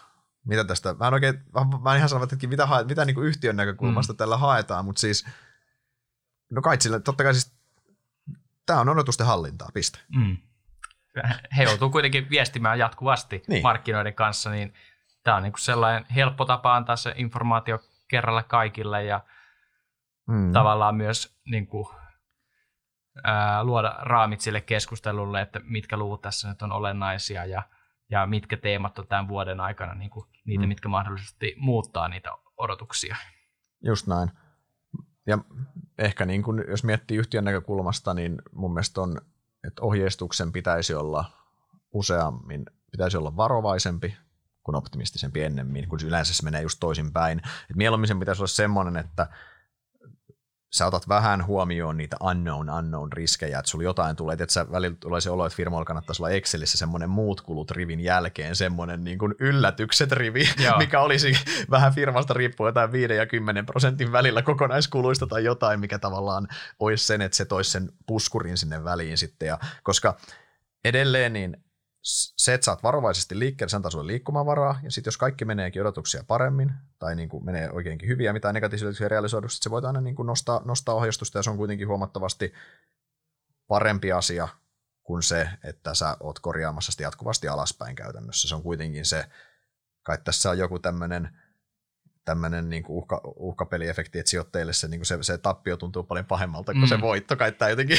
[0.45, 0.93] Mitä tästä?
[0.93, 1.43] Mä en oikein,
[1.81, 4.17] mä en ihan sanonut, että mitä, hae, mitä niin kuin yhtiön näkökulmasta mm.
[4.17, 5.25] tällä haetaan, mutta siis,
[6.51, 7.53] no kai sillä, totta kai siis,
[8.65, 9.99] tämä on odotusten hallintaa, piste.
[10.15, 10.37] Mm.
[11.57, 13.63] He joutuu kuitenkin viestimään jatkuvasti niin.
[13.63, 14.73] markkinoiden kanssa, niin
[15.23, 19.21] tämä on niin kuin sellainen helppo tapa antaa se informaatio kerralla kaikille ja
[20.27, 20.51] mm.
[20.51, 21.87] tavallaan myös niin kuin,
[23.23, 27.63] ää, luoda raamit sille keskustelulle, että mitkä luvut tässä nyt on olennaisia ja,
[28.09, 30.67] ja mitkä teemat on tämän vuoden aikana niin kuin niitä, mm.
[30.67, 33.15] mitkä mahdollisesti muuttaa niitä odotuksia.
[33.83, 34.31] Just näin.
[35.27, 35.37] Ja
[35.97, 39.21] ehkä niin kuin, jos miettii yhtiön näkökulmasta, niin mun mielestä on,
[39.67, 41.25] että ohjeistuksen pitäisi olla
[41.93, 44.17] useammin, pitäisi olla varovaisempi
[44.63, 47.41] kuin optimistisempi ennemmin, kun yleensä se menee just toisinpäin.
[47.69, 49.27] Et mieluummin sen pitäisi olla semmoinen, että
[50.73, 54.97] sä otat vähän huomioon niitä unknown, unknown riskejä, että sulla jotain tulee, että sä välillä
[54.99, 59.17] tulee se olo, että firmoilla kannattaisi olla Excelissä semmoinen muut kulut rivin jälkeen, semmoinen niin
[59.17, 60.77] kuin yllätykset rivi, Joo.
[60.77, 61.33] mikä olisi
[61.71, 66.47] vähän firmasta riippuen jotain 5 ja 10 prosentin välillä kokonaiskuluista tai jotain, mikä tavallaan
[66.79, 70.17] olisi sen, että se toisi sen puskurin sinne väliin sitten, ja koska
[70.85, 71.63] edelleen niin
[72.03, 76.71] se, että saat varovaisesti liikkeelle, sen tasolla liikkumavaraa, ja sitten jos kaikki meneekin odotuksia paremmin,
[76.99, 80.61] tai niin kuin menee oikeinkin hyviä, mitä negatiivisia realisoidu, se voit aina niin kuin nostaa,
[80.65, 82.53] nostaa ohjeistusta, ja se on kuitenkin huomattavasti
[83.67, 84.47] parempi asia
[85.03, 88.47] kuin se, että sä oot korjaamassa sitä jatkuvasti alaspäin käytännössä.
[88.47, 89.25] Se on kuitenkin se,
[90.03, 91.37] kai tässä on joku tämmöinen
[92.25, 96.25] tämmöinen niin kuin uhka, uhkapeliefekti, että sijoittajille se, niin kuin se, se tappio tuntuu paljon
[96.25, 96.87] pahemmalta kuin mm.
[96.87, 97.97] se voitto, kai tämä jotenkin.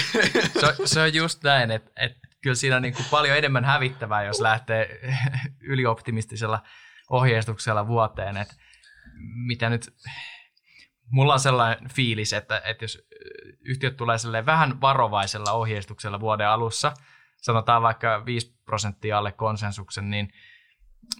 [0.61, 4.22] Se, se on just näin, että, että kyllä siinä on niin kuin paljon enemmän hävittävää,
[4.22, 5.01] jos lähtee
[5.61, 6.62] ylioptimistisella
[7.11, 8.55] ohjeistuksella vuoteen, että
[9.47, 9.95] mitä nyt,
[11.11, 13.09] mulla on sellainen fiilis, että, että jos
[13.61, 16.95] yhtiöt tulee vähän varovaisella ohjeistuksella vuoden alussa,
[17.36, 20.32] sanotaan vaikka 5 prosenttia alle konsensuksen, niin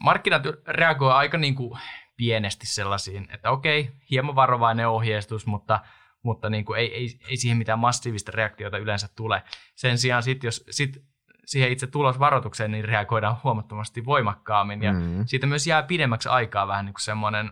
[0.03, 1.81] markkinat reagoivat aika niin kuin
[2.17, 5.81] pienesti sellaisiin, että okei, hieman varovainen ohjeistus, mutta,
[6.23, 9.43] mutta niin kuin ei, ei, ei siihen mitään massiivista reaktiota yleensä tule.
[9.75, 11.12] Sen sijaan sit, jos sit
[11.47, 15.27] siihen itse tulosvaroitukseen niin reagoidaan huomattavasti voimakkaammin ja mm.
[15.27, 17.51] siitä myös jää pidemmäksi aikaa vähän niin kuin semmoinen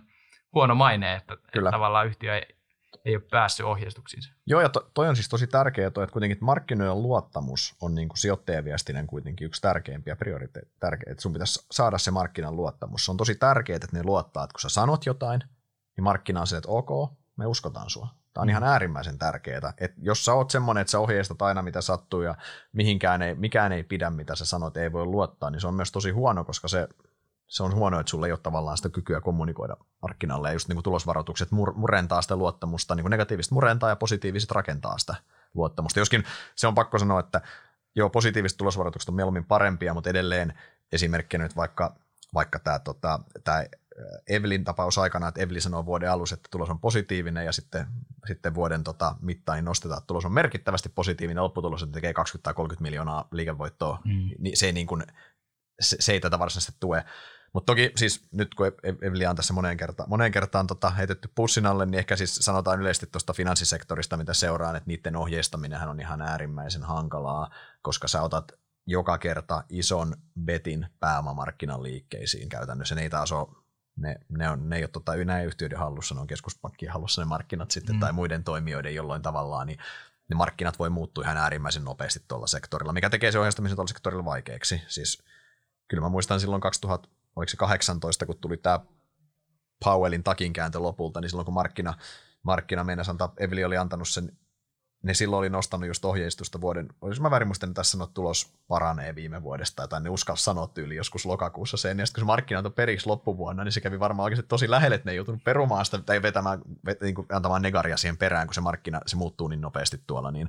[0.54, 2.56] huono maine, että, että tavallaan yhtiö ei,
[3.04, 4.32] ei ole päässyt ohjeistuksiinsa.
[4.46, 8.08] Joo, ja to, toi on siis tosi tärkeää, toi, että kuitenkin markkinoiden luottamus on niin
[8.08, 13.04] kuin sijoittajaviestinen kuitenkin yksi tärkeimpiä prioriteetteja, että sun pitäisi saada se markkinan luottamus.
[13.04, 15.40] Se on tosi tärkeää, että ne luottaa, että kun sä sanot jotain,
[15.96, 18.08] niin markkina on se, että ok, me uskotaan sua.
[18.32, 18.50] Tämä on mm.
[18.50, 19.72] ihan äärimmäisen tärkeää.
[19.78, 22.34] Että jos sä oot semmoinen, että sä ohjeistat aina mitä sattuu ja
[22.72, 25.92] mihinkään ei, mikään ei pidä, mitä sä sanot, ei voi luottaa, niin se on myös
[25.92, 26.88] tosi huono, koska se
[27.50, 30.76] se on huono, että sulla ei ole tavallaan sitä kykyä kommunikoida markkinalle ja just niin
[30.76, 35.14] kuin tulosvaroitukset murentaa sitä luottamusta, niin kuin negatiivista murentaa ja positiiviset rakentaa sitä
[35.54, 35.98] luottamusta.
[35.98, 36.24] Joskin
[36.56, 37.40] se on pakko sanoa, että
[37.94, 40.58] joo, positiiviset tulosvaroitukset on mieluummin parempia, mutta edelleen
[40.92, 41.94] esimerkkinä nyt vaikka,
[42.34, 43.64] vaikka tämä, tota, tämä
[44.28, 47.86] Evelin tapaus aikana, että Eveli sanoo vuoden alussa, että tulos on positiivinen ja sitten,
[48.26, 52.82] sitten vuoden tota, mittain nostetaan, että tulos on merkittävästi positiivinen, lopputulos tekee 20 tai 30
[52.82, 54.30] miljoonaa liikevoittoa, mm.
[54.38, 55.02] niin se, ei niin kuin,
[55.80, 57.04] se, se ei tätä varsinaisesti tue.
[57.52, 58.66] Mutta toki siis nyt kun
[59.02, 62.80] Eveli on tässä moneen kertaan, moneen kertaan tota, heitetty pussin alle, niin ehkä siis sanotaan
[62.80, 67.50] yleisesti tuosta finanssisektorista, mitä seuraan, että niiden ohjeistaminen on ihan äärimmäisen hankalaa,
[67.82, 68.52] koska sä otat
[68.86, 72.94] joka kerta ison betin pääomamarkkinan liikkeisiin käytännössä.
[72.94, 73.48] Ne ei taas ole,
[73.96, 77.26] ne, ne, on, ne ei ole tota, näin yhtiöiden hallussa, ne on keskuspankkien hallussa ne
[77.26, 78.00] markkinat sitten mm.
[78.00, 79.78] tai muiden toimijoiden jolloin tavallaan, niin
[80.28, 84.24] ne markkinat voi muuttua ihan äärimmäisen nopeasti tuolla sektorilla, mikä tekee se ohjeistamisen tuolla sektorilla
[84.24, 84.82] vaikeaksi.
[84.88, 85.22] Siis
[85.88, 88.80] kyllä mä muistan silloin 2000 oliko se 18, kun tuli tämä
[89.84, 91.94] Powellin takinkääntö lopulta, niin silloin kun markkina,
[92.42, 94.38] markkina meinasi antaa, Eveli oli antanut sen,
[95.02, 99.14] ne silloin oli nostanut just ohjeistusta vuoden, olisi mä väärin muistan, tässä sanoo, tulos paranee
[99.14, 102.58] viime vuodesta, tai ne uskalsi sanoa tyyli joskus lokakuussa sen, ja sitten kun se markkina
[102.58, 105.84] antoi periksi loppuvuonna, niin se kävi varmaan oikeasti tosi lähelle, että ne ei joutunut perumaan
[105.84, 109.48] sitä, tai vetämään, vet, niin kuin antamaan negaria siihen perään, kun se markkina, se muuttuu
[109.48, 110.48] niin nopeasti tuolla, niin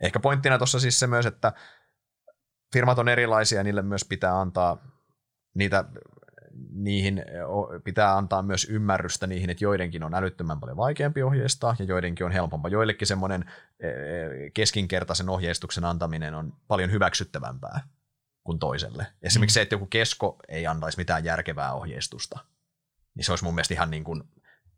[0.00, 1.52] ehkä pointtina tuossa siis se myös, että
[2.72, 4.78] firmat on erilaisia, ja niille myös pitää antaa
[5.54, 5.84] niitä
[6.70, 7.22] niihin
[7.84, 12.32] pitää antaa myös ymmärrystä niihin, että joidenkin on älyttömän paljon vaikeampi ohjeistaa ja joidenkin on
[12.32, 12.70] helpompaa.
[12.70, 13.44] Joillekin semmoinen
[14.54, 17.80] keskinkertaisen ohjeistuksen antaminen on paljon hyväksyttävämpää
[18.44, 19.06] kuin toiselle.
[19.22, 19.54] Esimerkiksi mm.
[19.54, 22.38] se, että joku kesko ei antaisi mitään järkevää ohjeistusta,
[23.14, 24.22] niin se olisi mun mielestä ihan niin kuin,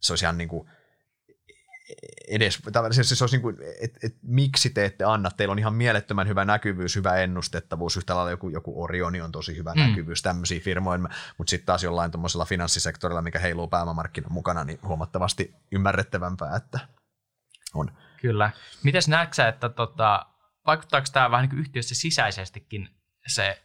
[0.00, 0.70] se olisi ihan niin kuin
[2.28, 5.74] edes, se, se olisi niin kuin, että et, miksi te ette anna, teillä on ihan
[5.74, 9.80] mielettömän hyvä näkyvyys, hyvä ennustettavuus, yhtä lailla joku, joku Orioni on tosi hyvä mm.
[9.80, 10.98] näkyvyys tämmöisiä firmoja,
[11.38, 16.78] mutta sitten taas jollain tuommoisella finanssisektorilla, mikä heiluu pääomamarkkinan mukana, niin huomattavasti ymmärrettävämpää, että
[17.74, 17.92] on.
[18.20, 18.50] Kyllä.
[18.82, 20.26] Miten näetkö että tota,
[20.66, 22.88] vaikuttaako tämä vähän niin yhtiössä sisäisestikin
[23.26, 23.62] se,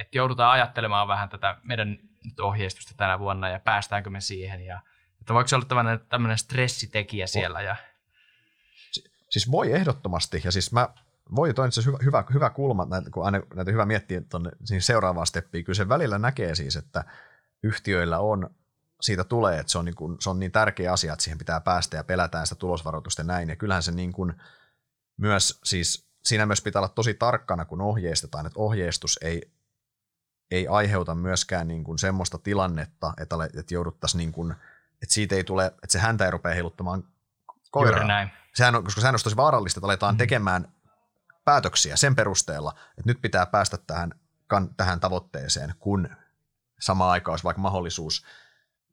[0.00, 1.98] että joudutaan ajattelemaan vähän tätä meidän
[2.40, 4.80] ohjeistusta tänä vuonna ja päästäänkö me siihen ja
[5.20, 7.62] että voiko se olla tämmöinen, tämmöinen stressitekijä siellä?
[7.62, 7.76] Ja...
[9.30, 10.88] Siis voi ehdottomasti, ja siis mä
[11.36, 15.64] voi toi hyvä, hyvä, hyvä kulma, näitä, kun aina näitä hyvä miettiä tuonne seuraavaan steppiin,
[15.64, 17.04] kyllä se välillä näkee siis, että
[17.62, 18.50] yhtiöillä on,
[19.00, 21.60] siitä tulee, että se on, niin kuin, se on niin tärkeä asia, että siihen pitää
[21.60, 24.34] päästä ja pelätään sitä tulosvaroitusta ja näin, ja kyllähän se niin kuin
[25.16, 29.52] myös siis, siinä myös pitää olla tosi tarkkana, kun ohjeistetaan, että ohjeistus ei,
[30.50, 34.54] ei aiheuta myöskään niin kuin semmoista tilannetta, että, että jouduttaisiin niin kuin–
[35.02, 37.04] että siitä ei tule, että se häntä ei rupea heiluttamaan
[37.70, 37.92] koiraa.
[37.92, 38.30] Juuri näin.
[38.54, 40.18] Sehän on, koska sehän on tosi vaarallista, että aletaan mm.
[40.18, 40.72] tekemään
[41.44, 44.14] päätöksiä sen perusteella, että nyt pitää päästä tähän,
[44.46, 46.08] kan, tähän tavoitteeseen, kun
[46.80, 48.24] samaan aikaan olisi vaikka mahdollisuus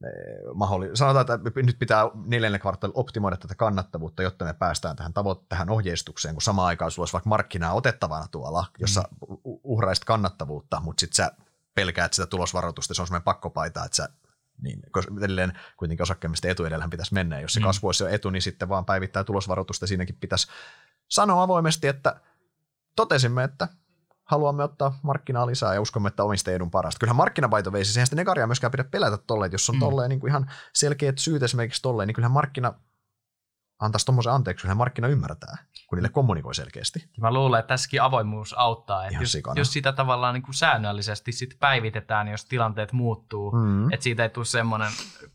[0.03, 0.09] eh,
[0.53, 5.45] mahdolli, sanotaan, että nyt pitää neljännen kvartaalilla optimoida tätä kannattavuutta, jotta me päästään tähän, tavo-
[5.49, 9.37] tähän ohjeistukseen, kun samaan aikaan sulla olisi vaikka markkinaa otettavana tuolla, jossa mm.
[9.43, 11.31] uhraisit kannattavuutta, mutta sitten sä
[11.75, 14.09] pelkäät sitä tulosvaroitusta, se on semmoinen pakkopaita, että sä
[14.61, 14.79] niin
[15.23, 17.39] edelleen kuitenkin osakkeemmista etu edellähän pitäisi mennä.
[17.39, 17.63] Jos se mm.
[17.63, 19.87] kasvu olisi jo etu, niin sitten vaan päivittää tulosvaroitusta.
[19.87, 20.47] Siinäkin pitäisi
[21.07, 22.21] sanoa avoimesti, että
[22.95, 23.67] totesimme, että
[24.23, 26.99] haluamme ottaa markkinaa lisää ja uskomme, että omista edun parasta.
[26.99, 29.79] Kyllähän markkinapaito veisi, siihen sitten negaria myöskään pidä pelätä tolleen, jos on mm.
[29.79, 32.73] tolleen niin kuin ihan selkeät syyt esimerkiksi tolleen, niin kyllähän markkina
[33.79, 35.57] antaisi tuommoisen anteeksi, kyllähän markkina ymmärtää
[35.87, 37.09] kun niille kommunikoi selkeästi.
[37.21, 39.05] Mä luulen, että tässäkin avoimuus auttaa.
[39.05, 43.93] Että jos, jos sitä tavallaan niin kuin säännöllisesti sit päivitetään, jos tilanteet muuttuu, mm.
[43.93, 44.91] että siitä ei tule semmoinen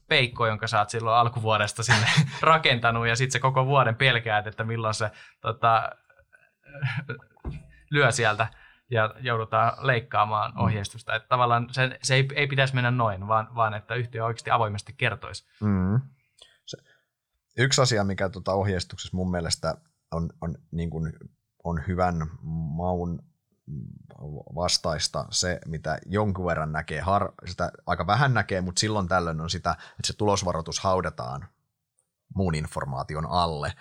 [0.09, 2.07] peikko, jonka sä oot silloin alkuvuodesta sinne
[2.41, 5.91] rakentanut, ja sitten se koko vuoden pelkäät, että milloin se tota,
[7.91, 8.47] lyö sieltä
[8.91, 10.61] ja joudutaan leikkaamaan mm.
[10.61, 11.15] ohjeistusta.
[11.15, 14.95] Että tavallaan se, se ei, ei pitäisi mennä noin, vaan, vaan että yhtiö oikeasti avoimesti
[14.97, 15.47] kertoisi.
[15.61, 16.01] Mm.
[17.57, 19.75] Yksi asia, mikä tuota ohjeistuksessa mun mielestä
[20.11, 21.13] on, on, niin kuin,
[21.65, 22.17] on hyvän
[22.77, 23.23] maun
[24.55, 29.51] vastaista se, mitä jonkun verran näkee, har, sitä aika vähän näkee, mutta silloin tällöin on
[29.51, 31.49] sitä, että se tulosvaroitus haudataan
[32.35, 33.73] muun informaation alle.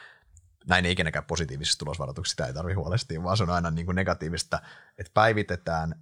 [0.67, 3.95] Näin ei ikinäkään positiivisessa tulosvaroituksessa, sitä ei tarvitse huolestia, vaan se on aina niin kuin
[3.95, 4.61] negatiivista,
[4.97, 6.01] että päivitetään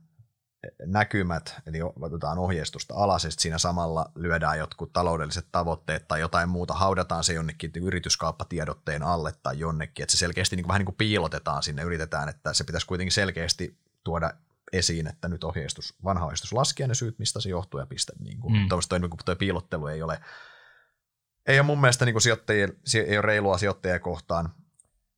[0.85, 6.73] näkymät, eli otetaan ohjeistusta alas, ja siinä samalla lyödään jotkut taloudelliset tavoitteet tai jotain muuta,
[6.73, 10.95] haudataan se jonnekin yrityskauppatiedotteen alle tai jonnekin, että se selkeästi niin kuin, vähän niin kuin
[10.95, 14.31] piilotetaan sinne, yritetään, että se pitäisi kuitenkin selkeästi tuoda
[14.73, 18.13] esiin, että nyt ohjeistus, vanha ohjeistus laskee ne syyt, mistä se johtuu ja piste.
[18.19, 18.69] Niin kuin, mm.
[18.69, 20.19] Tuo, niin kuin tuo piilottelu ei ole,
[21.47, 24.53] ei ole mun mielestä niin kuin sijoittajien, ei ole reilua sijoittajia kohtaan.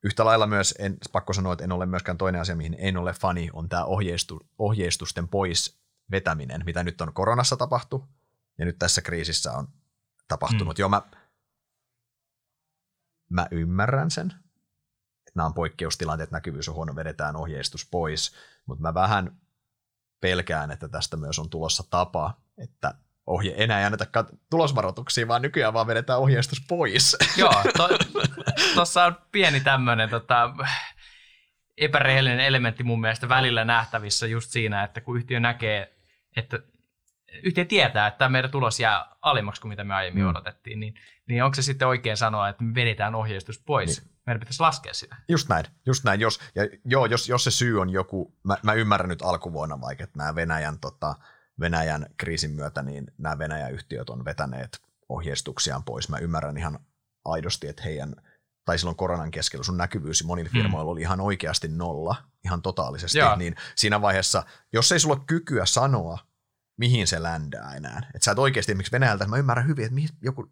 [0.04, 3.14] Yhtä lailla myös, en, pakko sanoa, että en ole myöskään toinen asia, mihin en ole
[3.14, 5.82] fani, on tämä ohjeistu, ohjeistusten pois
[6.12, 8.08] vetäminen, mitä nyt on koronassa tapahtu
[8.58, 9.68] ja nyt tässä kriisissä on
[10.28, 10.78] tapahtunut.
[10.78, 10.82] Mm.
[10.82, 11.02] Joo, mä,
[13.30, 14.28] mä ymmärrän sen,
[15.28, 18.36] että nämä on poikkeustilanteet, näkyvyys on huono, vedetään ohjeistus pois,
[18.66, 19.42] mutta mä vähän
[20.22, 22.96] pelkään, että tästä myös on tulossa tapa, että
[23.32, 27.18] ohje enää ei anneta kat- tulosvaroituksia, vaan nykyään vaan vedetään ohjeistus pois.
[27.38, 27.64] Joo,
[28.74, 30.54] tuossa to, on pieni tämmöinen tota,
[31.78, 35.96] epärehellinen elementti mun mielestä välillä nähtävissä just siinä, että kun yhtiö näkee,
[36.36, 36.60] että
[37.44, 40.30] yhtiö tietää, että meidän tulos jää alimmaksi kuin mitä me aiemmin mm.
[40.30, 40.94] odotettiin, niin,
[41.28, 44.02] niin onko se sitten oikein sanoa, että me vedetään ohjeistus pois?
[44.02, 44.12] Niin.
[44.26, 45.16] Meidän pitäisi laskea sitä.
[45.28, 46.20] Just näin, just näin.
[46.20, 50.04] Jos, ja joo, jos, jos se syy on joku, mä, mä ymmärrän nyt alkuvuonna vaikka,
[50.04, 51.16] että nämä Venäjän tota,
[51.62, 56.10] Venäjän kriisin myötä niin nämä Venäjän yhtiöt on vetäneet ohjeistuksiaan pois.
[56.10, 56.80] Mä ymmärrän ihan
[57.26, 58.16] aidosti, että heidän,
[58.66, 60.58] tai silloin koronan keskellä sun näkyvyys monilla mm.
[60.58, 60.92] firmoilla mm.
[60.92, 63.36] oli ihan oikeasti nolla, ihan totaalisesti, Joo.
[63.36, 64.44] niin siinä vaiheessa,
[64.74, 66.18] jos ei sulla ole kykyä sanoa,
[66.78, 70.10] mihin se ländää enää, että sä et oikeasti, miksi Venäjältä, mä ymmärrän hyvin, että mihin
[70.22, 70.50] joku,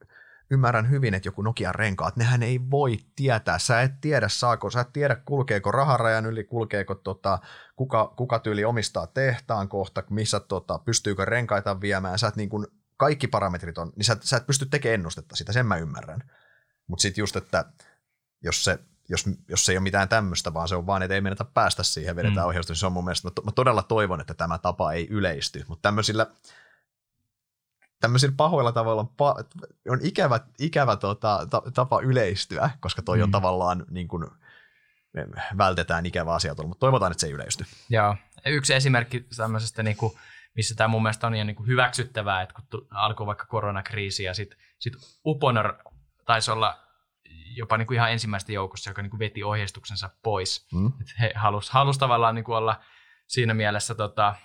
[0.52, 3.60] ymmärrän hyvin, että joku Nokian renkaat, nehän ei voi tietää.
[3.60, 7.40] Sä et tiedä, saako, sä et tiedä, kulkeeko raharajan yli, kulkeeko tota,
[7.76, 12.20] kuka, kuka tyyli omistaa tehtaan kohta, missä tota, pystyykö renkaita viemään.
[12.20, 15.54] Sä et niin kuin, kaikki parametrit on, niin sä, sä et pysty tekemään ennustetta sitä,
[15.54, 16.32] sen mä ymmärrän.
[16.88, 17.66] Mutta sitten just, että
[18.44, 18.80] jos se,
[19.10, 21.84] jos, jos se ei ole mitään tämmöistä, vaan se on vaan, että ei menetä päästä
[21.84, 22.48] siihen, vedetään mm.
[22.48, 25.08] ohjausta, niin se on mun mielestä, mä, to, mä todella toivon, että tämä tapa ei
[25.10, 26.28] yleisty, mutta tämmöisillä,
[28.00, 33.24] tämmöisillä pahoilla tavoilla on, pa- on ikävä, ikävä tota, ta- tapa yleistyä, koska toi mm.
[33.24, 34.28] on tavallaan niin kuin,
[35.58, 37.66] vältetään ikävä asia tuolla, mutta toivotaan, että se ei yleisty.
[37.90, 38.16] Joo.
[38.46, 40.14] Yksi esimerkki tämmöisestä, niin kuin,
[40.56, 44.34] missä tämä mun mielestä on ihan niin kuin hyväksyttävää, että kun alkoi vaikka koronakriisi ja
[44.34, 44.94] sitten sit
[45.26, 45.74] Uponor
[46.26, 46.80] taisi olla
[47.56, 50.68] jopa niin kuin ihan ensimmäistä joukossa, joka niin kuin veti ohjeistuksensa pois.
[50.74, 50.88] Mm.
[51.02, 52.82] Et he halusivat halus tavallaan niin kuin olla
[53.28, 54.36] siinä mielessä tota,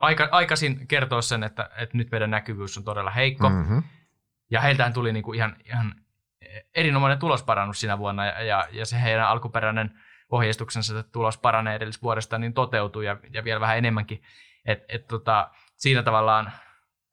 [0.00, 3.48] aika, aikaisin kertoa sen, että, että nyt meidän näkyvyys on todella heikko.
[3.48, 3.82] Mm-hmm.
[4.50, 5.94] Ja heiltähän tuli niin kuin ihan, ihan
[6.74, 12.38] erinomainen tulosparannus siinä vuonna, ja, ja, ja se heidän alkuperäinen ohjeistuksensa, että tulos paranee edellisvuodesta,
[12.38, 14.22] niin toteutui ja, ja vielä vähän enemmänkin.
[14.64, 16.52] Et, et tota, siinä tavallaan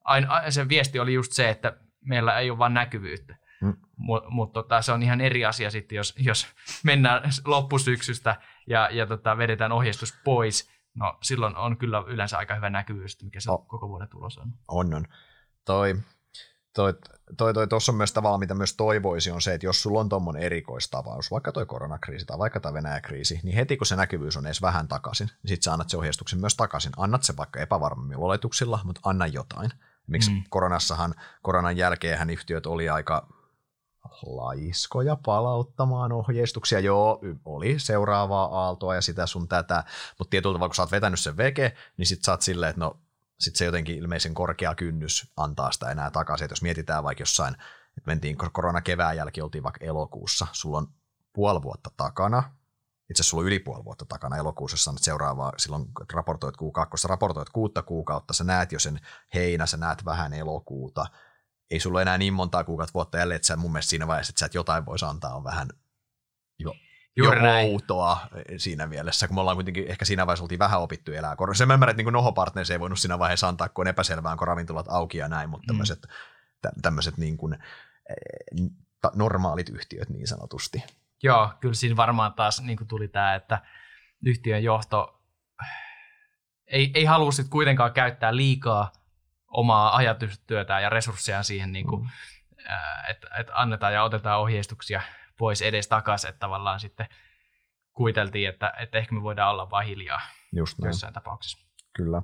[0.04, 3.36] aina, se viesti oli just se, että meillä ei ole vain näkyvyyttä.
[3.60, 3.76] Mm.
[3.96, 6.46] Mutta mut, tota, se on ihan eri asia sitten, jos, jos
[6.84, 8.36] mennään loppusyksystä
[8.66, 13.40] ja, ja tota, vedetään ohjeistus pois, no silloin on kyllä yleensä aika hyvä näkyvyys, mikä
[13.40, 13.68] se oh.
[13.68, 14.52] koko vuoden tulos on.
[14.68, 15.04] On, on.
[15.64, 15.94] Toi,
[16.74, 16.94] toi,
[17.36, 20.08] toi, toi, tuossa on myös tavalla, mitä myös toivoisi, on se, että jos sulla on
[20.08, 24.46] tuommoinen erikoistavaus, vaikka toi koronakriisi tai vaikka tämä Venäjä-kriisi, niin heti kun se näkyvyys on
[24.46, 26.92] edes vähän takaisin, niin sitten sä annat se ohjeistuksen myös takaisin.
[26.96, 29.70] Annat se vaikka epävarmemmilla oletuksilla, mutta anna jotain.
[30.06, 30.42] Miksi mm.
[30.50, 33.37] koronassahan, koronan jälkeen yhtiöt oli aika
[34.22, 36.80] laiskoja palauttamaan ohjeistuksia.
[36.80, 39.84] Joo, oli seuraavaa aaltoa ja sitä sun tätä,
[40.18, 42.80] mutta tietyllä tavalla, kun sä oot vetänyt sen veke, niin sit sä oot silleen, että
[42.80, 43.00] no
[43.40, 46.44] sit se jotenkin ilmeisen korkea kynnys antaa sitä enää takaisin.
[46.44, 47.54] Et jos mietitään vaikka jossain,
[47.96, 50.88] että mentiin korona kevään jälkeen, oltiin vaikka elokuussa, sulla on
[51.32, 52.38] puoli vuotta takana,
[53.10, 57.48] itse asiassa sulla on yli puoli vuotta takana elokuussa, jos seuraavaa, silloin raportoit kuukausi, raportoit
[57.48, 59.00] kuutta kuukautta, sä näet jo sen
[59.34, 61.06] heinä, sä näet vähän elokuuta,
[61.70, 64.40] ei sulla enää niin montaa kuukautta vuotta jäljellä, että sä mun mielestä siinä vaiheessa, että
[64.40, 65.68] sä et jotain voisi antaa, on vähän
[66.58, 66.74] jo,
[67.16, 67.30] jo
[67.70, 68.20] outoa
[68.56, 71.36] siinä mielessä, kun me ollaan kuitenkin ehkä siinä vaiheessa oltiin vähän opittu elää.
[71.52, 74.48] Se mä ymmärrän, että niin Noho-partnerissa ei voinut siinä vaiheessa antaa, kun on epäselvää, kun
[74.48, 76.82] ravintolat auki ja näin, mutta tämmöiset, mm.
[76.82, 77.54] tämmöiset niin kuin,
[78.10, 78.70] eh,
[79.14, 80.84] normaalit yhtiöt niin sanotusti.
[81.22, 83.62] Joo, kyllä siinä varmaan taas niin kuin tuli tämä, että
[84.24, 85.18] yhtiön johto
[86.66, 88.92] ei, ei halua sitten kuitenkaan käyttää liikaa
[89.48, 92.08] omaa ajatustyötään ja resursseja siihen, niin kuin, mm.
[93.08, 95.02] että, että annetaan ja otetaan ohjeistuksia
[95.38, 97.06] pois edes takaisin, että tavallaan sitten
[97.92, 100.20] kuiteltiin, että, että ehkä me voidaan olla vain hiljaa
[100.52, 100.88] Just näin.
[100.88, 101.58] jossain tapauksessa.
[101.96, 102.22] Kyllä.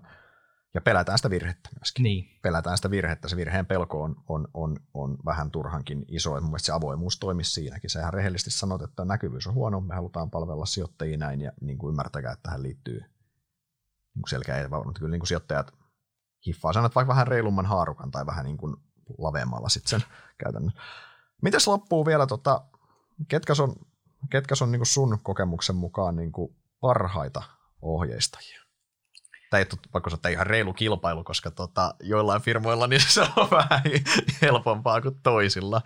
[0.75, 2.03] Ja pelätään sitä virhettä myöskin.
[2.03, 2.41] Niin.
[2.43, 3.29] Pelätään sitä virhettä.
[3.29, 6.41] Se virheen pelko on, on, on, on vähän turhankin iso.
[6.41, 7.91] Mun se avoimuus toimisi siinäkin.
[7.91, 11.91] Sehän rehellisesti sanot, että näkyvyys on huono, me halutaan palvella sijoittajia näin, ja niin kuin
[11.91, 13.01] ymmärtäkää, että tähän liittyy
[14.15, 15.73] niin selkeä ei mutta kyllä niin kuin sijoittajat
[16.47, 18.77] hiffaa että vaikka vähän reilumman haarukan tai vähän niin kuin
[19.19, 20.73] laveammalla sitten sen käytännön.
[21.43, 22.65] Mites loppuu vielä, tota,
[23.29, 23.75] ketkä on,
[24.31, 27.43] ketkä on niin kuin sun kokemuksen mukaan niin kuin parhaita
[27.83, 28.65] ohjeistajia?
[29.51, 33.83] Tämä ei pakko sanoa, ihan reilu kilpailu, koska tota, joillain firmoilla niin se on vähän
[34.43, 35.83] helpompaa kuin toisilla.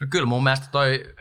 [0.00, 1.14] No kyllä mun mielestä toi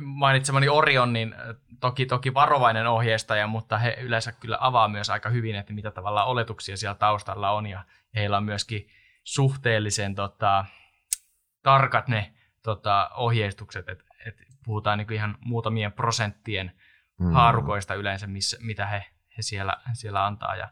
[0.00, 1.34] mainitsemani Orion, niin
[1.80, 6.24] toki, toki varovainen ohjeistaja, mutta he yleensä kyllä avaa myös aika hyvin, että mitä tavalla
[6.24, 7.84] oletuksia siellä taustalla on, ja
[8.14, 8.88] heillä on myöskin
[9.24, 10.64] suhteellisen tota,
[11.62, 14.34] tarkat ne tota, ohjeistukset, että et
[14.64, 16.72] puhutaan niin ihan muutamien prosenttien
[17.20, 17.32] mm.
[17.32, 19.04] haarukoista yleensä, missä, mitä he,
[19.36, 20.68] he siellä, siellä antaa, ja,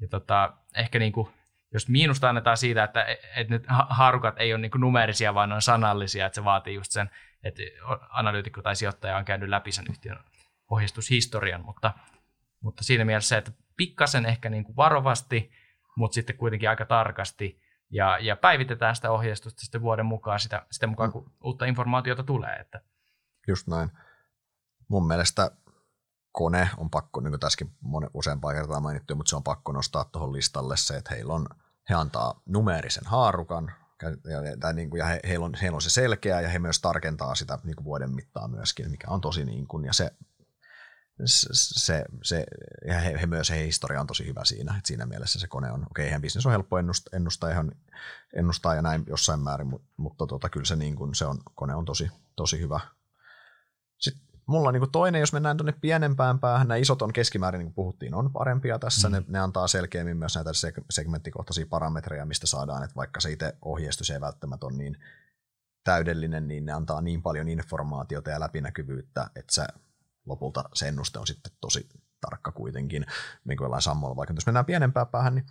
[0.00, 1.28] ja tota, ehkä niin kuin
[1.72, 5.62] jos miinusta annetaan siitä, että, että nyt haarukat ei ole niin numeerisia, vaan ne on
[5.62, 7.10] sanallisia, että se vaatii just sen,
[7.44, 7.62] että
[8.10, 10.24] analyytikko tai sijoittaja on käynyt läpi sen yhtiön
[10.70, 11.92] ohjeistushistorian, mutta,
[12.60, 15.52] mutta siinä mielessä, että pikkasen ehkä niin kuin varovasti,
[15.96, 20.86] mutta sitten kuitenkin aika tarkasti, ja, ja päivitetään sitä ohjeistusta sitten vuoden mukaan sitä, sitä
[20.86, 22.56] mukaan, kun uutta informaatiota tulee.
[22.56, 22.80] Että.
[23.48, 23.90] Just näin.
[24.88, 25.50] Mun mielestä
[26.32, 30.04] kone on pakko, niin kuin tässäkin monen, useampaan kertaan mainittu, mutta se on pakko nostaa
[30.04, 31.46] tuohon listalle se, että heillä on,
[31.90, 33.72] he antaa numeerisen haarukan,
[34.02, 36.80] ja, tai niin kuin, ja he, heillä, on, heillä on se selkeä, ja he myös
[36.80, 40.10] tarkentaa sitä niin kuin vuoden mittaan myöskin, mikä on tosi niin kuin, ja se,
[41.24, 42.44] se, se
[42.86, 45.72] ja he, he myös, he historia on tosi hyvä siinä, että siinä mielessä se kone
[45.72, 47.72] on, okei, okay, bisnes on helppo ennustaa, ennustaa, ihan,
[48.36, 51.74] ennustaa ja näin jossain määrin, mutta, mutta tota, kyllä se, niin kuin, se on, kone
[51.74, 52.80] on tosi, tosi hyvä.
[54.46, 57.74] Mulla on niin toinen, jos mennään tuonne pienempään päähän, nämä isot on keskimäärin, niin kuin
[57.74, 59.08] puhuttiin, on parempia tässä.
[59.08, 59.12] Mm.
[59.12, 60.50] Ne, ne antaa selkeämmin myös näitä
[60.90, 64.96] segmenttikohtaisia parametreja, mistä saadaan, että vaikka se itse ohjeistus ei välttämättä ole niin
[65.84, 69.66] täydellinen, niin ne antaa niin paljon informaatiota ja läpinäkyvyyttä, että se,
[70.26, 71.88] lopulta se ennuste on sitten tosi
[72.20, 73.06] tarkka kuitenkin,
[73.44, 74.16] niin kuin jollain sammolla.
[74.16, 75.46] Vaikka jos mennään pienempään päähän, niin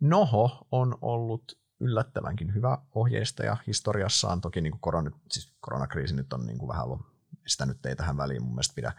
[0.00, 4.40] Noho on ollut yllättävänkin hyvä ohjeistaja historiassaan.
[4.40, 7.15] Toki niin kuin korona, siis koronakriisi nyt on niin kuin vähän ollut
[7.46, 8.92] sitä nyt ei tähän väliin mun mielestä pidä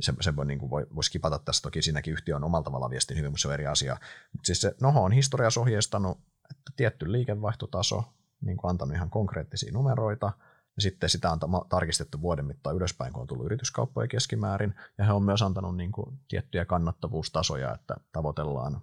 [0.00, 2.90] se, se voi, niin kuin voi, voisi kipata tässä toki siinäkin yhtiö on omalla tavalla
[2.90, 3.96] viestin hyvin, mutta se on eri asia.
[4.32, 6.18] Mutta siis se Noho on historiassa ohjeistanut,
[6.50, 8.04] että tietty liikevaihtotaso,
[8.40, 10.32] niin kuin antanut ihan konkreettisia numeroita,
[10.76, 15.12] ja sitten sitä on tarkistettu vuoden mittaan ylöspäin, kun on tullut yrityskauppoja keskimäärin, ja he
[15.12, 18.80] on myös antanut niin kuin tiettyjä kannattavuustasoja, että tavoitellaan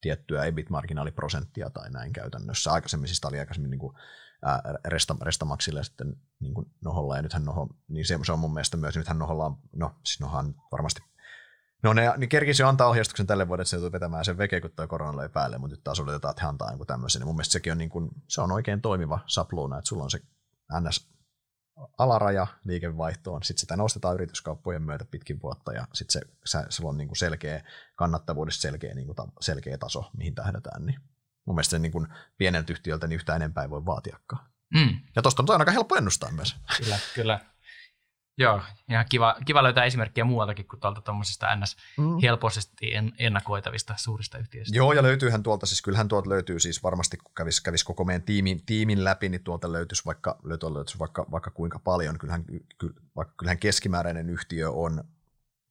[0.00, 2.72] tiettyä EBIT-marginaaliprosenttia tai näin käytännössä.
[2.72, 3.96] Aikaisemmin siis oli aikaisemmin niin kuin
[4.84, 8.76] Resta, Restamaxille sitten niin kuin Noholla, ja nythän Noho, niin se, se on mun mielestä
[8.76, 11.00] myös, nythän Noholla on, no siis Nohan varmasti
[11.82, 14.60] No ne niin kerkisi jo antaa ohjeistuksen tälle vuodelle, että se joutuu vetämään sen veke,
[14.60, 17.20] kun tuo korona löi päälle, mutta nyt taas odotetaan, että he antaa jonkun tämmöisen.
[17.20, 20.10] Niin mun mielestä sekin on, niin kuin, se on oikein toimiva sapluuna, että sulla on
[20.10, 20.20] se
[20.80, 21.10] NS
[21.98, 27.08] alaraja liikevaihtoon, sitten sitä nostetaan yrityskauppojen myötä pitkin vuotta ja sitten se, se, on niin
[27.08, 27.64] kuin selkeä
[27.94, 30.86] kannattavuudesta selkeä, niin kuin selkeä taso, mihin tähdätään.
[30.86, 31.00] Niin
[31.46, 34.46] mun mielestä se niin kuin pieneltä yhtiöltä niin yhtä enempää ei voi vaatiakaan.
[34.74, 35.00] Mm.
[35.16, 36.56] Ja tuosta on aika helppo ennustaa myös.
[36.78, 37.40] Kyllä, kyllä.
[38.38, 41.76] Joo, ihan kiva, kiva löytää esimerkkejä muualtakin kuin tuolta tuommoisista ns.
[41.98, 42.18] Mm.
[42.22, 44.76] helposti ennakoitavista suurista yhtiöistä.
[44.76, 48.22] Joo, ja löytyyhän tuolta, siis kyllähän tuolta löytyy siis varmasti, kun kävisi, kävis koko meidän
[48.22, 52.18] tiimin, tiimin läpi, niin tuolta löytyisi vaikka, löytyisi vaikka, vaikka kuinka paljon.
[52.18, 52.44] Kyllähän,
[52.78, 52.94] ky,
[53.36, 55.04] kyllähän keskimääräinen yhtiö on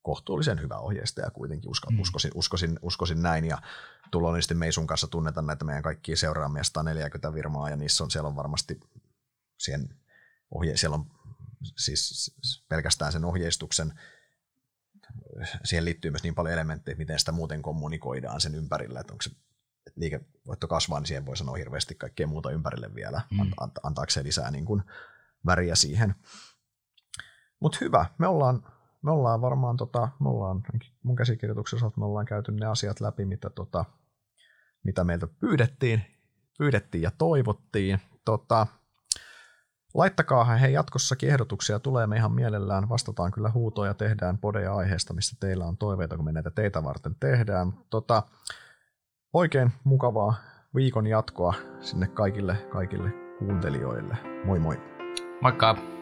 [0.05, 1.99] kohtuullisen hyvä ohjeistaja kuitenkin, usko, mm.
[1.99, 3.57] uskoisin, uskoisin, uskoisin näin, ja
[4.11, 8.35] tulollisesti Meisun kanssa tunnetaan näitä meidän kaikkia seuraamia 140 firmaa, ja niissä on, siellä on
[8.35, 8.79] varmasti
[9.57, 9.89] siihen
[10.51, 11.05] ohje, siellä on
[11.77, 12.35] siis
[12.69, 13.93] pelkästään sen ohjeistuksen,
[15.63, 19.31] siihen liittyy myös niin paljon elementtejä, miten sitä muuten kommunikoidaan sen ympärillä, että onko se
[19.87, 23.39] että liikevoitto kasvaa, niin siihen voi sanoa hirveästi kaikkea muuta ympärille vielä, mm.
[23.59, 24.83] anta, antaako se lisää niin kuin
[25.45, 26.15] väriä siihen.
[27.59, 28.74] Mutta hyvä, me ollaan,
[29.05, 30.63] me ollaan varmaan, tota, me ollaan,
[31.03, 33.85] mun käsikirjoituksessa me ollaan käyty ne asiat läpi, mitä, tota,
[34.83, 36.01] mitä meiltä pyydettiin,
[36.57, 37.99] pyydettiin ja toivottiin.
[38.25, 38.67] Tota,
[39.95, 45.35] Laittakaa he jatkossakin ehdotuksia, tulee me ihan mielellään, vastataan kyllä huutoja, tehdään podeja aiheesta, mistä
[45.39, 47.73] teillä on toiveita, kun me näitä teitä varten tehdään.
[47.89, 48.23] Tota,
[49.33, 50.35] oikein mukavaa
[50.75, 54.17] viikon jatkoa sinne kaikille, kaikille kuuntelijoille.
[54.45, 54.77] Moi moi!
[55.41, 55.94] Moikka!